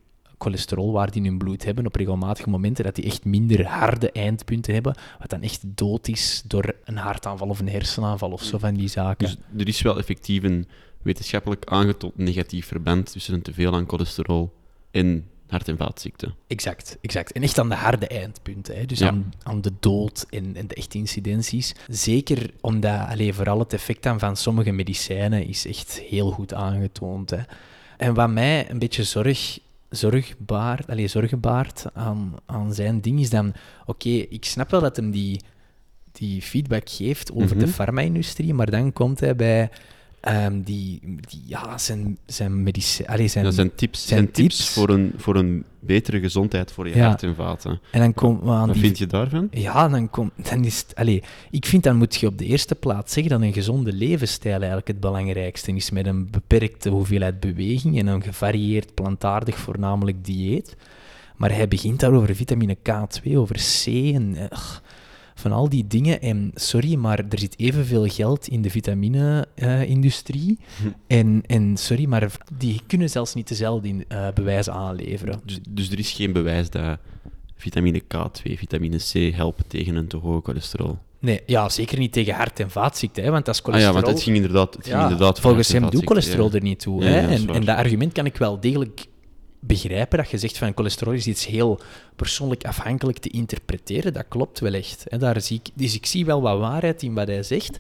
[0.42, 4.94] cholesterolwaarde in hun bloed hebben op regelmatige momenten, dat die echt minder harde eindpunten hebben,
[5.18, 8.88] wat dan echt dood is door een hartaanval of een hersenaanval of zo van die
[8.88, 9.26] zaken.
[9.26, 10.66] Dus er is wel effectief een
[11.02, 14.52] wetenschappelijk aangetoond negatief verband tussen een teveel aan cholesterol
[14.90, 16.34] en hart- en vaatziekten.
[16.46, 17.32] Exact, exact.
[17.32, 18.76] En echt aan de harde eindpunten.
[18.76, 18.84] Hè.
[18.86, 19.06] Dus Ja.
[19.08, 21.74] aan, aan de dood en, en de echte incidenties.
[21.88, 27.30] Zeker omdat allee, vooral het effect dan van sommige medicijnen is echt heel goed aangetoond.
[27.30, 27.38] Hè.
[27.96, 29.58] En wat mij een beetje zorg,
[29.92, 33.52] zorg baart, allee, zorgen baart aan, aan zijn ding is dan...
[33.86, 35.40] Oké, ik snap wel dat hem die,
[36.12, 37.74] die feedback geeft over de Mhm.
[37.74, 39.70] farma-industrie, maar dan komt hij bij...
[40.22, 42.52] ehm, die, die, ja, zijn, zijn.
[43.06, 44.68] Allee, zijn, zijn tips, zijn zijn tips, tips.
[44.68, 47.06] Voor, een, voor een betere gezondheid voor je Ja.
[47.06, 47.80] hart en vaten.
[47.90, 49.48] En dan we aan Wat die vind je daarvan?
[49.50, 50.94] Ja, dan, kom, dan is het...
[50.94, 54.56] Allee, ik vind dan moet je op de eerste plaats zeggen dat een gezonde levensstijl
[54.56, 60.76] eigenlijk het belangrijkste is, met een beperkte hoeveelheid beweging en een gevarieerd plantaardig voornamelijk dieet.
[61.36, 64.78] Maar hij begint daar over vitamine K2, over C en ugh,
[65.42, 66.20] van al die dingen.
[66.20, 70.58] En sorry, maar er zit evenveel geld in de vitamine-industrie.
[70.82, 70.88] Hm.
[71.06, 75.40] en, en sorry, maar die kunnen zelfs niet dezelfde in, eh, bewijzen aanleveren.
[75.44, 76.98] Dus, dus er is geen bewijs dat
[77.56, 80.98] vitamine K2, vitamine C helpen tegen een te hoge cholesterol.
[81.18, 83.96] Nee, ja, zeker niet tegen hart- en vaatziekten, hè, want dat is Ah cholesterol...
[83.96, 86.54] ja, want het ging inderdaad, het ging Ja, inderdaad volgens hem doet cholesterol ja.
[86.54, 87.04] er niet toe.
[87.04, 87.20] Ja, hè?
[87.20, 89.06] dat en, en dat argument kan ik wel degelijk
[89.64, 91.80] begrijpen, dat je zegt van cholesterol is iets heel
[92.16, 94.12] persoonlijk afhankelijk te interpreteren.
[94.12, 95.04] Dat klopt wel echt.
[95.08, 95.18] Hè?
[95.18, 97.78] Daar zie ik, dus ik zie wel wat waarheid in wat hij zegt,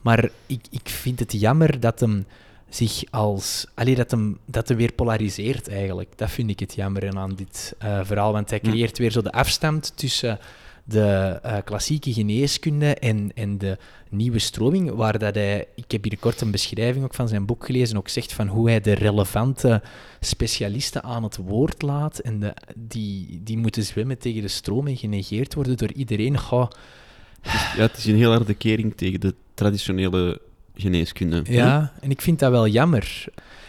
[0.00, 2.26] maar ik, ik vind het jammer dat hem
[2.68, 3.66] zich als...
[3.74, 6.12] Allee, dat hem, dat hem weer polariseert eigenlijk.
[6.16, 9.32] Dat vind ik het jammer aan dit eh, verhaal, want hij creëert weer zo de
[9.32, 10.38] afstand tussen
[10.88, 13.78] de eh, klassieke geneeskunde en, en de
[14.10, 17.66] nieuwe stroming, waar dat hij, ik heb hier kort een beschrijving ook van zijn boek
[17.66, 19.82] gelezen, ook zegt van hoe hij de relevante
[20.20, 24.96] specialisten aan het woord laat en de, die, die moeten zwemmen tegen de stroom en
[24.96, 26.38] genegeerd worden door iedereen.
[26.38, 26.68] Goh,
[27.42, 30.40] Ja, het is een heel harde kering tegen de traditionele
[30.74, 31.42] geneeskunde.
[31.44, 33.24] ja, en ik vind dat wel jammer.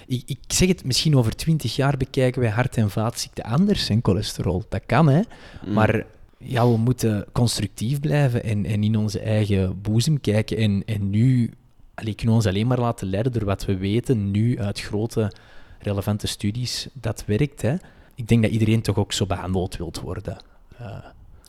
[0.07, 3.99] Ik, ik zeg het, misschien over twintig jaar bekijken wij hart- en vaatziekten anders en
[4.03, 4.63] cholesterol.
[4.69, 5.21] Dat kan, hè.
[5.65, 5.73] Mm.
[5.73, 6.05] Maar
[6.39, 10.57] ja, we moeten constructief blijven en, en in onze eigen boezem kijken.
[10.57, 11.53] En, en nu
[11.93, 15.31] allee, kunnen we ons alleen maar laten leiden door wat we weten nu uit grote
[15.79, 16.87] relevante studies.
[16.93, 17.61] Dat werkt.
[17.61, 17.75] Hè.
[18.15, 20.37] Ik denk dat iedereen toch ook zo behandeld wilt worden.
[20.77, 21.05] Eh,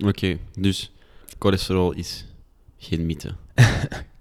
[0.07, 0.93] Oké, dus
[1.39, 2.27] cholesterol is
[2.79, 3.35] geen mythe.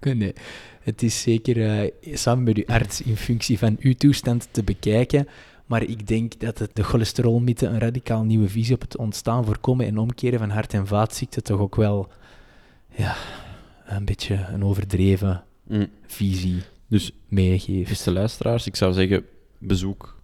[0.00, 0.34] nee,
[0.80, 5.28] het is zeker eh, samen met uw arts in functie van uw toestand te bekijken.
[5.70, 9.86] Maar ik denk dat het de cholesterolmythe een radicaal nieuwe visie op het ontstaan, voorkomen
[9.86, 12.08] en omkeren van hart- en vaatziekten toch ook wel
[12.96, 13.16] ja,
[13.86, 15.88] een beetje een overdreven Mm.
[16.06, 17.88] visie Dus, meegeeft.
[17.88, 19.24] beste luisteraars, ik zou zeggen,
[19.58, 20.16] bezoek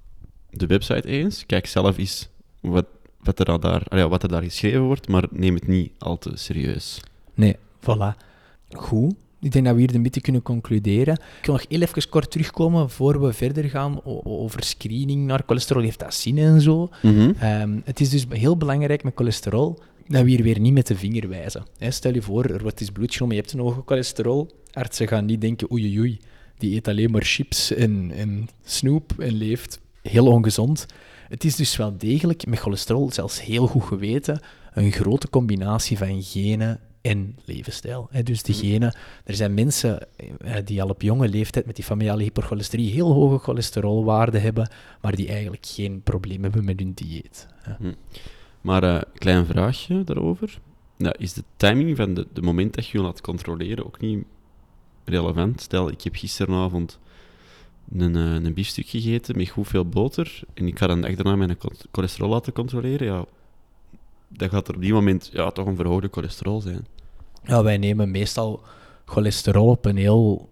[0.50, 1.46] de website eens.
[1.46, 2.28] Kijk zelf eens
[2.60, 2.86] wat,
[3.20, 7.00] wat, er, daar, wat er daar geschreven wordt, maar neem het niet al te serieus.
[7.34, 8.16] Nee, voilà.
[8.68, 9.14] Goed.
[9.40, 11.14] Ik denk dat we hier een beetje kunnen concluderen.
[11.14, 15.82] Ik wil nog heel even kort terugkomen voor we verder gaan over screening naar cholesterol.
[15.82, 16.88] Heeft dat zin en zo?
[17.38, 20.96] Ehm, het is dus heel belangrijk met cholesterol dat we hier weer niet met de
[20.96, 21.66] vinger wijzen.
[21.78, 24.50] Hè, stel je voor, er wordt eens bloed genomen, je hebt een hoge cholesterol.
[24.72, 26.18] Artsen gaan niet denken, oei oei, oei,
[26.58, 30.86] die eet alleen maar chips en, en snoep en leeft heel ongezond.
[31.28, 34.40] Het is dus wel degelijk met cholesterol, zelfs heel goed geweten,
[34.72, 38.08] een grote combinatie van genen en levensstijl.
[38.22, 42.22] Dus de genen, er zijn mensen eh, die al op jonge leeftijd met die familiale
[42.22, 47.46] hypercholesterie heel hoge cholesterolwaarden hebben, maar die eigenlijk geen probleem hebben met hun dieet.
[47.56, 47.90] hè.
[48.60, 50.58] Maar een klein vraagje daarover.
[50.96, 54.24] Ja, is de timing van de moment dat je je laat controleren ook niet
[55.04, 55.60] relevant?
[55.60, 56.98] Stel, ik heb gisteravond
[57.92, 61.36] een, eh, een biefstuk gegeten met goed veel boter en ik ga dan dag daarna
[61.36, 63.06] mijn cho- cholesterol laten controleren.
[63.06, 63.24] Ja,
[64.28, 66.86] dan gaat er op die moment ja, toch een verhoogde cholesterol zijn.
[67.46, 68.62] Ja, wij nemen meestal
[69.04, 70.48] cholesterol op een heel,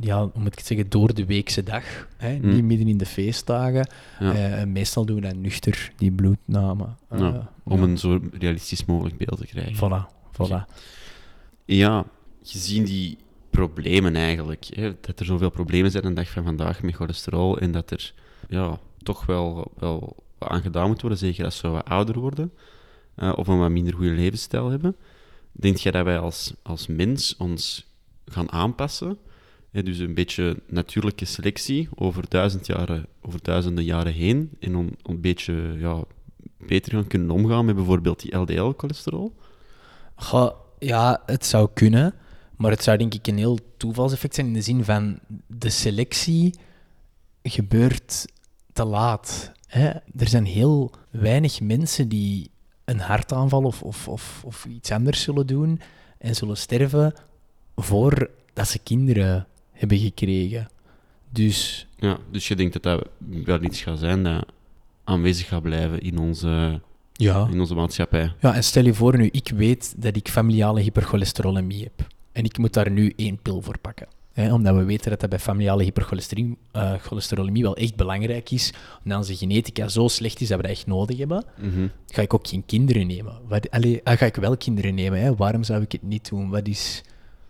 [0.00, 2.08] ja, hoe moet ik het zeggen, door de weekse dag.
[2.16, 2.38] Hè?
[2.38, 2.54] Mm.
[2.54, 3.88] Niet midden in de feestdagen.
[4.20, 4.32] Ja.
[4.32, 6.86] Eh, en meestal doen we dat nuchter, die bloedname.
[7.08, 9.74] Eh, Ja, Om een zo realistisch mogelijk beeld te krijgen.
[9.76, 10.74] Voilà, voilà.
[11.64, 12.04] Ja,
[12.42, 13.18] gezien die
[13.50, 17.72] problemen eigenlijk, hè, dat er zoveel problemen zijn een dag van vandaag met cholesterol en
[17.72, 18.12] dat er
[18.48, 22.52] ja, toch wel, wel aan gedaan moet worden, zeker als we wat ouder worden
[23.14, 24.96] eh, of een wat minder goede levensstijl hebben.
[25.52, 27.86] Denk jij dat wij als, als mens ons
[28.26, 29.18] gaan aanpassen?
[29.72, 35.74] Dus een beetje natuurlijke selectie over, duizend jaren, over duizenden jaren heen en een beetje
[35.78, 36.04] ja,
[36.58, 39.34] beter gaan kunnen omgaan met bijvoorbeeld die LDL-cholesterol?
[40.78, 42.14] Ja, het zou kunnen,
[42.56, 46.54] maar het zou denk ik een heel toevalseffect zijn in de zin van de selectie
[47.42, 48.26] gebeurt
[48.72, 49.52] te laat.
[49.66, 49.88] Hè?
[50.16, 52.49] Er zijn heel weinig mensen die
[52.90, 55.80] een hartaanval of, of, of, of iets anders zullen doen
[56.18, 57.14] en zullen sterven
[57.76, 60.68] voordat ze kinderen hebben gekregen.
[61.30, 63.08] Dus Ja, dus je denkt dat dat
[63.44, 64.46] wel iets gaat zijn dat
[65.04, 66.80] aanwezig gaat blijven in onze,
[67.12, 68.32] ja, in onze maatschappij.
[68.40, 72.06] Ja, en stel je voor nu, ik weet dat ik familiale hypercholesterolemie heb.
[72.32, 74.06] En ik moet daar nu één pil voor pakken.
[74.32, 78.72] Hè, omdat we weten dat dat bij familiale hypercholesterolemie eh, cholesterolemië wel echt belangrijk is.
[79.04, 81.44] Omdat onze genetica zo slecht is dat we dat echt nodig hebben.
[81.60, 81.86] Mhm.
[82.06, 83.32] Ga ik ook geen kinderen nemen.
[83.48, 85.20] Wat, allee, ah, ga ik wel kinderen nemen?
[85.20, 85.34] Hè?
[85.36, 86.50] Waarom zou ik het niet doen?
[86.50, 87.02] Wat is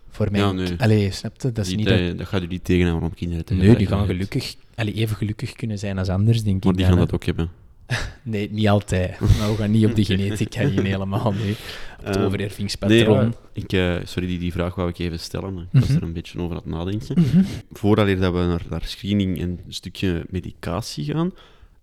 [0.09, 0.39] voor mij...
[0.39, 0.73] Ja, nee.
[0.77, 1.51] Allee, snap je?
[1.51, 2.17] Dat is Die- niet dat, dat...
[2.17, 5.51] dat gaat u niet tegenhouden om kinderen te Nee, die gaan gelukkig, allee, even gelukkig
[5.53, 6.77] kunnen zijn als anders, denk Maar ik.
[6.77, 7.49] die dan, gaan dat ook hebben.
[8.23, 9.19] Nee, niet altijd.
[9.19, 11.51] Maar we gaan niet op de genetica in helemaal, nee.
[11.99, 13.23] Op het Ehm, overervingspatroon.
[13.23, 15.57] Nee, ik, eh, sorry, die, die vraag wou ik even stellen.
[15.57, 15.97] Ik was Mhm.
[15.97, 17.45] er een beetje over aan het nadenken.
[17.71, 21.31] Voordat dat we naar, naar screening en een stukje medicatie gaan,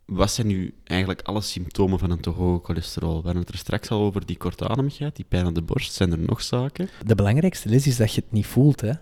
[0.05, 3.17] wat zijn nu eigenlijk alle symptomen van een te hoge cholesterol?
[3.17, 5.93] We hadden het er straks al over die kortademigheid, die pijn aan de borst.
[5.93, 6.89] Zijn er nog zaken?
[7.07, 8.81] De belangrijkste les is dat je het niet voelt.
[8.81, 8.93] Hè.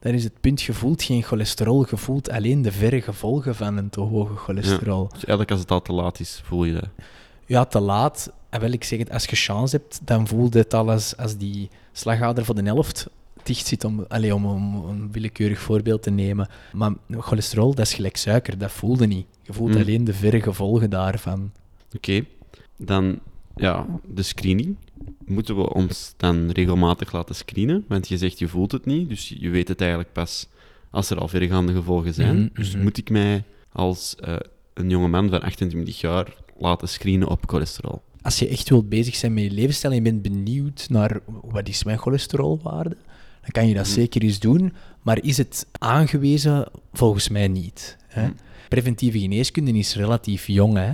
[0.00, 0.62] Dat is het punt.
[0.62, 1.86] Je voelt geen cholesterol.
[1.90, 5.04] Je voelt alleen de verre gevolgen van een te hoge cholesterol.
[5.04, 6.88] Dus eigenlijk als het al te laat is, voel je dat.
[7.46, 8.32] Ja, te laat.
[8.50, 11.36] En wel, ik zeg het, als je chance hebt, dan voelt het al als, als
[11.36, 13.08] die slagader van de helft
[13.42, 16.48] dicht zit, om, allee, om, om een willekeurig voorbeeld te nemen.
[16.72, 18.58] Maar cholesterol, dat is gelijk suiker.
[18.58, 19.26] Dat voelde niet.
[19.42, 19.80] Je voelt Mm.
[19.80, 21.50] alleen de verre gevolgen daarvan.
[21.96, 22.24] Oké,
[22.76, 23.18] dan
[23.56, 24.76] ja, de screening.
[25.24, 27.84] Moeten we ons dan regelmatig laten screenen?
[27.88, 30.48] Want je zegt je voelt het niet, dus je weet het eigenlijk pas
[30.90, 32.36] als er al verregaande gevolgen zijn.
[32.38, 32.82] Mhm, Dus mhm.
[32.82, 34.36] moet ik mij als eh,
[34.74, 38.02] een jonge man van 28 jaar laten screenen op cholesterol?
[38.22, 41.68] als je echt wilt bezig zijn met je levensstijl en je bent benieuwd naar wat
[41.68, 42.96] is mijn cholesterolwaarde,
[43.40, 43.94] dan kan je dat Mhm.
[43.94, 44.72] zeker eens doen.
[45.02, 46.68] Maar is het aangewezen?
[46.92, 47.96] Volgens mij niet.
[48.06, 48.28] Hè?
[48.68, 50.76] Preventieve geneeskunde is relatief jong.
[50.76, 50.92] Hè?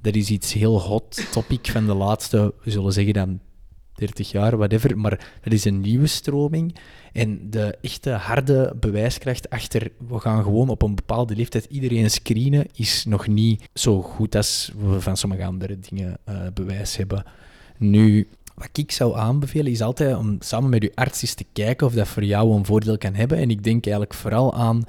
[0.00, 3.40] Dat is iets heel hot topic van de laatste, we zullen zeggen dan
[4.00, 4.98] 30 jaar, whatever.
[4.98, 6.74] Maar dat is een nieuwe stroming.
[7.12, 12.66] En de echte harde bewijskracht achter, we gaan gewoon op een bepaalde leeftijd iedereen screenen,
[12.74, 17.24] is nog niet zo goed als we van sommige andere dingen eh, bewijs hebben.
[17.78, 21.86] Nu, wat ik zou aanbevelen, is altijd om samen met je arts eens te kijken
[21.86, 23.38] of dat voor jou een voordeel kan hebben.
[23.38, 24.84] En ik denk eigenlijk vooral aan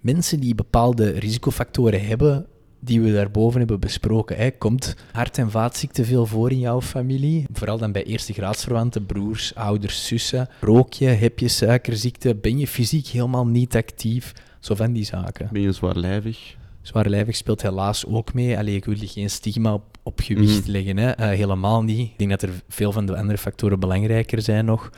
[0.00, 2.46] mensen die bepaalde risicofactoren hebben
[2.86, 4.36] die we daarboven hebben besproken.
[4.36, 4.50] Hè.
[4.50, 7.46] Komt hart- en vaatziekten veel voor in jouw familie?
[7.52, 10.48] Vooral dan bij eerste graadsverwanten, broers, ouders, zussen.
[10.60, 11.06] Rook je?
[11.06, 12.34] Heb je suikerziekte?
[12.34, 14.32] Ben je fysiek helemaal niet actief?
[14.60, 15.48] Zo van die zaken.
[15.52, 16.54] Ben je zwaarlijvig?
[16.82, 18.58] Zwaarlijvig speelt helaas ook mee.
[18.58, 20.70] Allee, ik wil geen stigma op, op gewicht Mhm.
[20.70, 20.96] leggen.
[20.96, 21.10] Hè.
[21.10, 21.98] Eh, helemaal niet.
[22.10, 24.90] Ik denk dat er veel van de andere factoren belangrijker zijn nog.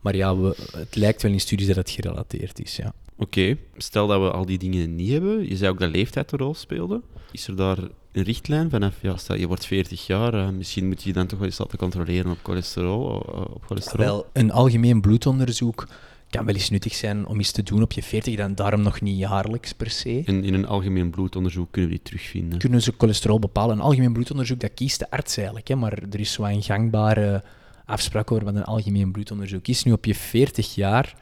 [0.00, 2.76] Maar ja, we, het lijkt wel in studies dat het gerelateerd is.
[2.76, 2.92] Ja.
[3.16, 5.48] Oké, stel dat we al die dingen niet hebben.
[5.48, 7.02] Je zei ook dat leeftijd een rol speelde.
[7.30, 7.78] Is er daar
[8.12, 11.26] een richtlijn vanaf, ja, stel je wordt 40 jaar, eh, misschien moet je je dan
[11.26, 13.22] toch wel eens laten controleren op cholesterol?
[13.26, 14.04] eh, op cholesterol?
[14.04, 15.86] Wel, een algemeen bloedonderzoek
[16.30, 19.00] kan wel eens nuttig zijn om eens te doen op je 40, dan daarom nog
[19.00, 20.22] niet jaarlijks per se.
[20.24, 22.58] En in een algemeen bloedonderzoek kunnen we die terugvinden.
[22.58, 23.76] Kunnen ze cholesterol bepalen?
[23.76, 25.68] Een algemeen bloedonderzoek, dat kiest de arts eigenlijk.
[25.68, 27.42] Hè, maar er is zo een gangbare
[27.84, 29.82] afspraak over wat een algemeen bloedonderzoek is.
[29.82, 31.16] Nu op je 40 jaar,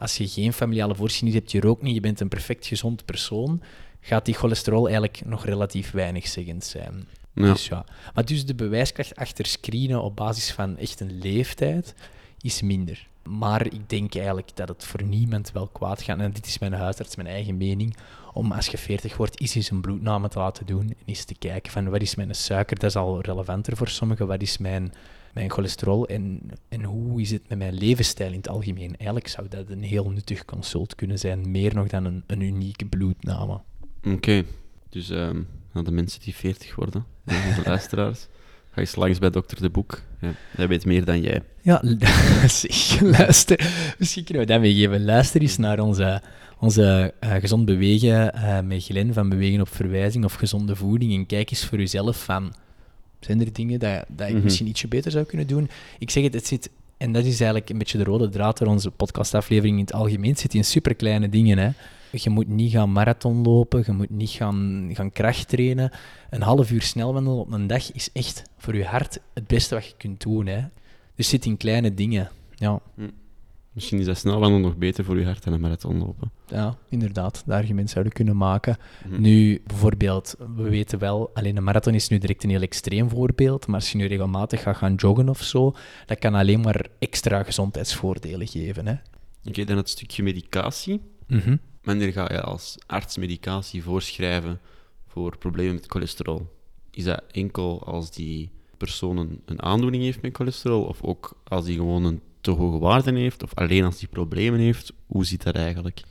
[0.00, 3.62] als je geen familiale voorschiedenis hebt, je rookt niet, je bent een perfect gezond persoon,
[4.00, 7.06] gaat die cholesterol eigenlijk nog relatief weinig zeggend zijn.
[7.34, 7.52] Ja.
[7.52, 7.84] Dus ja.
[8.14, 11.94] Maar dus de bewijskracht achter screenen op basis van echt een leeftijd
[12.40, 13.08] is minder.
[13.22, 16.18] Maar ik denk eigenlijk dat het voor niemand wel kwaad gaat.
[16.18, 17.96] En dit is mijn huisarts, mijn eigen mening.
[18.32, 20.88] Om als je 40 wordt, is eens een bloedname te laten doen.
[20.88, 22.78] En eens te kijken van wat is mijn suiker.
[22.78, 24.26] Dat is al relevanter voor sommigen.
[24.26, 24.92] Wat is mijn,
[25.32, 28.96] mijn cholesterol en, en hoe is het met mijn levensstijl in het algemeen?
[28.96, 31.50] Eigenlijk zou dat een heel nuttig consult kunnen zijn.
[31.50, 33.60] Meer nog dan een, een unieke bloedname.
[34.04, 34.44] Oké,
[34.88, 38.28] dus nou, de mensen die 40 worden, de luisteraars,
[38.72, 40.02] Ga eens langs bij dokter De Boek.
[40.20, 41.42] Ja, hij weet meer dan jij.
[41.62, 41.82] Ja,
[42.46, 43.94] zeg, luister.
[43.98, 45.04] Misschien kunnen we dat meegeven.
[45.04, 46.22] Luister eens naar onze,
[46.58, 51.14] onze uh, gezond bewegen uh, met Glen van Bewegen op Verwijzing of gezonde voeding.
[51.14, 52.54] En kijk eens voor jezelf van,
[53.20, 54.44] zijn er dingen dat, dat ik Mhm.
[54.44, 55.70] misschien ietsje beter zou kunnen doen?
[55.98, 58.68] Ik zeg het, het zit, en dat is eigenlijk een beetje de rode draad door
[58.68, 61.58] onze podcastaflevering in het algemeen, het zit in superkleine dingen.
[61.58, 61.70] Hè.
[62.12, 65.90] Je moet niet gaan marathon lopen, je moet niet gaan, gaan krachttrainen.
[66.30, 69.74] Een half uur snel wandelen op een dag is echt voor je hart het beste
[69.74, 70.46] wat je kunt doen.
[70.46, 70.60] Hè.
[70.60, 70.68] Dus
[71.16, 72.30] het zit in kleine dingen.
[72.54, 72.80] Ja,
[73.72, 76.30] Misschien is dat snel wandelen nog beter voor je hart dan een marathon lopen.
[76.46, 78.76] ja inderdaad, dat argument zouden kunnen maken.
[79.08, 79.20] Mhm.
[79.20, 83.66] Nu, bijvoorbeeld, we weten wel, alleen een marathon is nu direct een heel extreem voorbeeld,
[83.66, 85.74] maar als je nu regelmatig gaat gaan joggen of zo,
[86.06, 88.86] dat kan alleen maar extra gezondheidsvoordelen geven.
[88.86, 88.94] Hè.
[89.44, 91.00] Oké, dan het stukje medicatie.
[91.26, 91.56] Mhm.
[91.82, 94.60] Wanneer ga je als arts medicatie voorschrijven
[95.06, 96.46] voor problemen met cholesterol?
[96.90, 101.76] Is dat enkel als die persoon een aandoening heeft met cholesterol, of ook als die
[101.76, 104.92] gewoon een te hoge waarde heeft, of alleen als die problemen heeft?
[105.06, 106.02] Hoe zit dat eigenlijk?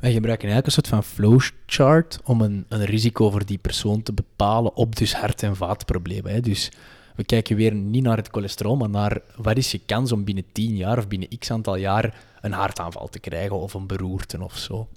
[0.00, 4.12] Wij gebruiken eigenlijk een soort van flowchart om een, een risico voor die persoon te
[4.12, 6.32] bepalen op dus hart- en vaatproblemen.
[6.32, 6.40] Hè.
[6.40, 6.70] Dus
[7.16, 10.44] we kijken weer niet naar het cholesterol, maar naar wat is je kans om binnen
[10.52, 14.56] 10 jaar of binnen x aantal jaar een hartaanval te krijgen of een beroerte of
[14.56, 14.88] zo.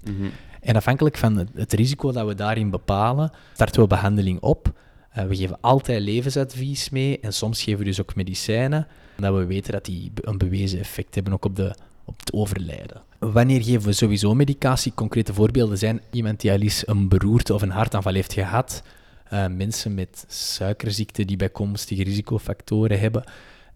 [0.60, 4.72] En afhankelijk van het, het risico dat we daarin bepalen, starten we behandeling op.
[5.10, 9.44] Eh, we geven altijd levensadvies mee en soms geven we dus ook medicijnen, dat we
[9.44, 11.74] weten dat die een bewezen effect hebben ook op, de,
[12.04, 13.02] op het overlijden.
[13.18, 14.94] Wanneer geven we sowieso medicatie?
[14.94, 18.82] Concrete voorbeelden zijn iemand die al eens een beroerte of een hartaanval heeft gehad,
[19.24, 23.24] eh, mensen met suikerziekte die bijkomstige risicofactoren hebben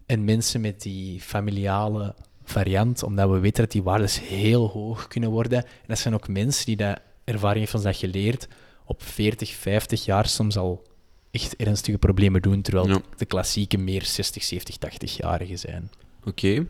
[0.05, 5.29] en mensen met die familiale variant, omdat we weten dat die waardes heel hoog kunnen
[5.29, 5.63] worden.
[5.63, 8.47] En dat zijn ook mensen die dat, ervaring heeft dat geleerd,
[8.85, 10.87] op 40, 50 jaar soms al
[11.31, 13.01] echt ernstige problemen doen, terwijl Ja.
[13.17, 15.89] de klassieke meer 60, 70, 80-jarigen zijn.
[16.25, 16.65] Oké.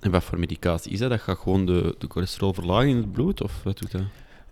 [0.00, 1.10] En wat voor medicatie is dat?
[1.10, 4.02] Dat gaat gewoon de, de cholesterol verlagen in het bloed, of wat doet dat?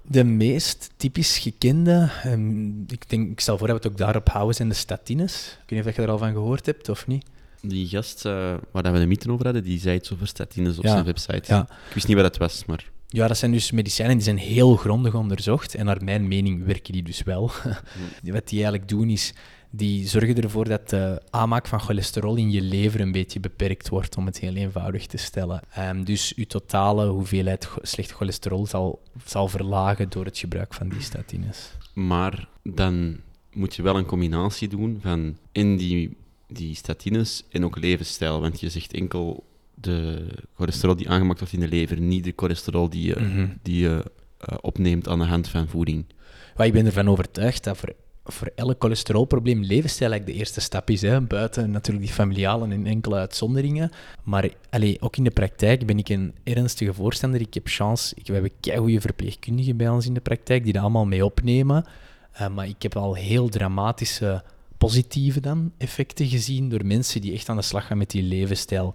[0.02, 4.28] De meest typisch gekende, ehm, ik, denk, ik stel voor dat we het ook daarop
[4.28, 5.58] houden, zijn de statines.
[5.62, 7.24] Ik weet niet of je er al van gehoord hebt of niet.
[7.60, 10.78] Die gast eh, waar dat we de mythe over hadden, die zei iets over statines
[10.78, 10.90] op Ja.
[10.90, 11.42] zijn website.
[11.54, 11.60] Ja.
[11.88, 12.84] Ik wist niet wat het was, maar...
[13.10, 15.74] Ja, dat zijn dus medicijnen die zijn heel grondig onderzocht.
[15.74, 17.50] En naar mijn mening werken die dus wel.
[18.22, 19.34] Wat die eigenlijk doen is,
[19.70, 24.16] die zorgen ervoor dat de aanmaak van cholesterol in je lever een beetje beperkt wordt,
[24.16, 25.60] om het heel eenvoudig te stellen.
[25.70, 31.02] Ehm, dus je totale hoeveelheid slecht cholesterol zal, zal verlagen door het gebruik van die
[31.02, 31.72] statines.
[31.94, 33.16] Maar dan
[33.52, 36.16] moet je wel een combinatie doen van in die,
[36.46, 38.40] die statines en ook levensstijl.
[38.40, 39.44] Want je zegt enkel
[39.80, 43.46] de cholesterol die aangemaakt wordt in de lever, niet de cholesterol die je, Mhm.
[43.62, 44.04] die je
[44.38, 46.04] eh, opneemt aan de hand van voeding.
[46.56, 47.92] Maar ik ben ervan overtuigd dat voor,
[48.24, 51.02] voor elk cholesterolprobleem levensstijl eigenlijk de eerste stap is.
[51.02, 51.20] Hè.
[51.20, 53.90] Buiten natuurlijk die familiale en enkele uitzonderingen.
[54.22, 57.40] Maar allee, ook in de praktijk ben ik een ernstige voorstander.
[57.40, 60.82] Ik heb chance, ik, we hebben goede verpleegkundigen bij ons in de praktijk die dat
[60.82, 61.84] allemaal mee opnemen.
[62.32, 64.42] Eh, maar ik heb al heel dramatische
[64.78, 68.94] positieve dan effecten gezien door mensen die echt aan de slag gaan met die levensstijl.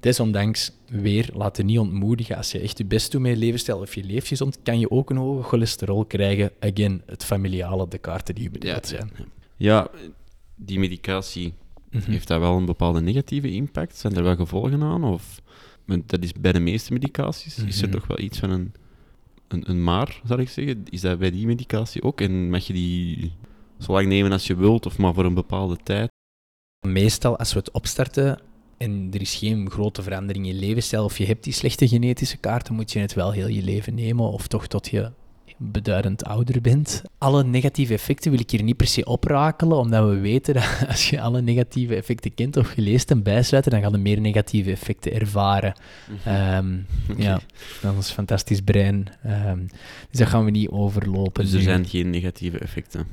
[0.00, 2.36] Desondanks, weer, laat je niet ontmoedigen.
[2.36, 4.90] Als je echt je best doet met je levensstijl of je leeft gezond, kan je
[4.90, 6.50] ook een hoge cholesterol krijgen.
[6.60, 9.10] Again, het familiale, de kaarten die je bedoeld zijn.
[9.56, 9.88] Ja,
[10.54, 11.52] die medicatie,
[11.90, 12.10] Mhm.
[12.10, 13.96] heeft dat wel een bepaalde negatieve impact?
[13.96, 15.04] Zijn er wel gevolgen aan?
[15.04, 15.40] Of,
[16.06, 17.58] dat is bij de meeste medicaties.
[17.64, 17.96] Is er Mhm.
[17.98, 18.72] toch wel iets van een,
[19.48, 20.82] een, een maar, zou ik zeggen?
[20.90, 22.20] Is dat bij die medicatie ook?
[22.20, 23.32] En mag je die
[23.78, 26.08] zo lang nemen als je wilt, of maar voor een bepaalde tijd?
[26.86, 28.40] Meestal, als we het opstarten
[28.82, 32.36] en er is geen grote verandering in je levensstijl of je hebt die slechte genetische
[32.36, 35.10] kaarten, moet je het wel heel je leven nemen of toch tot je
[35.62, 37.02] beduidend ouder bent.
[37.18, 41.10] Alle negatieve effecten wil ik hier niet per se oprakelen, omdat we weten dat als
[41.10, 45.12] je alle negatieve effecten kent of gelezen en bijsluiten, dan ga je meer negatieve effecten
[45.12, 45.74] ervaren.
[46.24, 46.78] Ehm,
[47.10, 47.22] Oké.
[47.22, 47.40] Ja,
[47.80, 49.06] dat is ons fantastisch brein.
[49.22, 49.58] Ehm,
[50.10, 51.42] dus dat gaan we niet overlopen.
[51.44, 51.64] Dus er nu.
[51.64, 53.06] zijn geen negatieve effecten.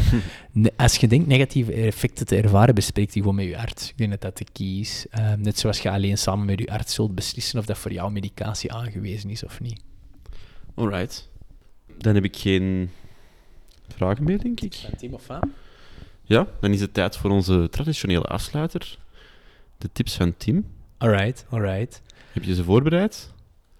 [0.76, 3.88] Als je denkt negatieve effecten te ervaren, bespreek die gewoon met je arts.
[3.88, 5.06] Ik denk dat dat de key is.
[5.10, 8.12] Ehm, net zoals je alleen samen met je arts zult beslissen of dat voor jou
[8.12, 9.80] medicatie aangewezen is of niet.
[10.74, 11.28] Alright.
[11.98, 12.90] Dan heb ik geen
[13.88, 14.74] vragen meer, denk ik.
[14.74, 15.26] Van Tim of?
[16.22, 18.98] Ja, dan is het tijd voor onze traditionele afsluiter.
[19.78, 20.66] De tips van Tim.
[20.98, 22.02] Alright, alright.
[22.32, 23.30] Heb je ze voorbereid?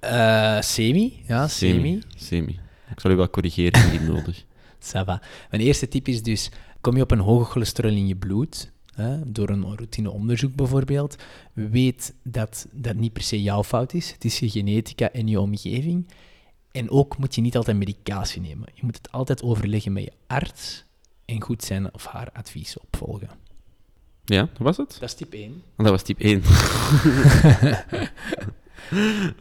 [0.01, 2.03] Eh, semi, ja, semi.
[2.17, 2.61] Semi.
[2.91, 4.45] Ik zal u wel corrigeren indien nodig.
[4.79, 5.23] Ça va.
[5.51, 6.51] Mijn eerste tip is dus,
[6.81, 11.17] kom je op een hoge cholesterol in je bloed, hè, door een routineonderzoek bijvoorbeeld,
[11.53, 14.11] weet dat dat niet per se jouw fout is.
[14.11, 16.07] Het is je genetica en je omgeving.
[16.77, 18.69] En ook moet je niet altijd medicatie nemen.
[18.75, 20.85] Je moet het altijd overleggen met je arts
[21.25, 23.29] en goed zijn of haar advies opvolgen.
[24.25, 24.97] Ja, dat was het?
[25.01, 25.63] Dat is type 1.
[25.77, 26.43] En dat was type 1.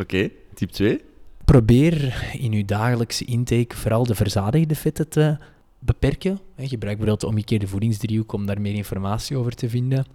[0.01, 1.01] Oké, type 2?
[1.45, 5.37] Probeer in je dagelijkse intake vooral de verzadigde vetten te
[5.79, 6.39] beperken.
[6.57, 10.05] Gebruik bijvoorbeeld de omgekeerde voedingsdriehoek om daar meer informatie over te vinden.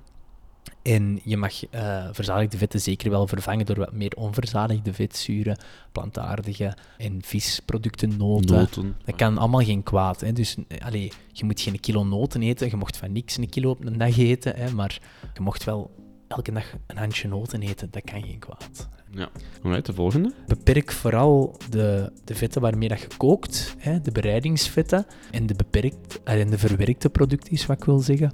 [0.82, 5.58] En je mag eh, verzadigde vetten zeker wel vervangen door wat meer onverzadigde vetzuren,
[5.92, 8.56] plantaardige en visproducten, noten.
[8.56, 8.96] Noten.
[9.04, 10.20] Dat kan allemaal geen kwaad.
[10.20, 10.32] Hè.
[10.32, 12.68] Dus eh, allee, je moet geen kilo noten eten.
[12.70, 14.56] Je mocht van niks een kilo op een dag eten.
[14.56, 15.00] Hè, maar
[15.34, 15.90] je mocht wel
[16.28, 17.88] elke dag een handje noten eten.
[17.90, 18.88] Dat kan geen kwaad.
[19.10, 19.28] Ja.
[19.62, 20.32] Alright, de volgende.
[20.46, 23.74] Beperk vooral de, de vetten waarmee dat je kookt.
[23.78, 25.06] Hè, de bereidingsvetten.
[25.30, 28.32] En de, beperkt, en de verwerkte producten is wat ik wil zeggen.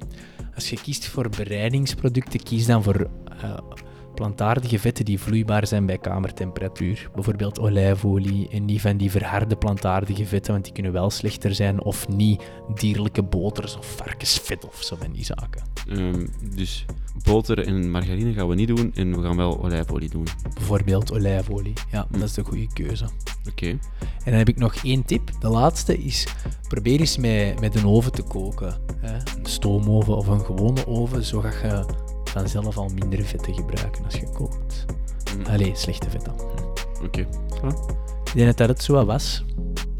[0.57, 3.59] Als je kiest voor bereidingsproducten, kies dan voor eh,
[4.17, 7.11] plantaardige vetten die vloeibaar zijn bij kamertemperatuur.
[7.15, 11.83] Bijvoorbeeld olijfolie en niet van die verharde plantaardige vetten, want die kunnen wel slechter zijn.
[11.83, 12.43] Of niet
[12.75, 15.63] dierlijke boters of varkensvet of zo van die zaken.
[15.89, 16.85] Ehm, dus
[17.25, 20.27] boter en margarine gaan we niet doen en we gaan wel olijfolie doen.
[20.55, 21.73] Bijvoorbeeld olijfolie.
[21.91, 23.07] Ja, dat is de goede keuze.
[23.49, 23.69] Oké.
[23.69, 23.79] En
[24.25, 25.31] dan heb ik nog één tip.
[25.41, 26.27] De laatste is,
[26.69, 28.75] probeer eens met, met een oven te koken.
[29.01, 29.15] Hè?
[29.15, 31.85] Een stoomoven of een gewone oven, zo ga je
[32.41, 34.85] vanzelf al minder vetten gebruiken als je kookt.
[35.37, 36.33] Mm, Allee, slechte vetten.
[37.05, 37.21] Oké.
[38.25, 39.45] Ik denk dat dat het zo was.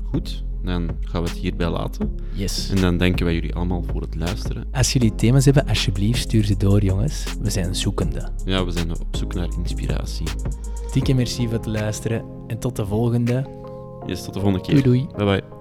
[0.03, 2.15] Goed, dan gaan we het hierbij laten.
[2.33, 2.71] Yes.
[2.71, 4.67] En dan danken wij jullie allemaal voor het luisteren.
[4.73, 7.25] Als jullie thema's hebben, alsjeblieft stuur ze door, jongens.
[7.41, 8.29] We zijn zoekende.
[8.45, 10.27] Ja, we zijn op zoek naar inspiratie.
[10.93, 13.47] Dikke merci voor het luisteren en tot de volgende.
[14.07, 14.83] Yes, tot de volgende keer.
[14.83, 15.17] Doei doei.
[15.17, 15.56] Bye bye.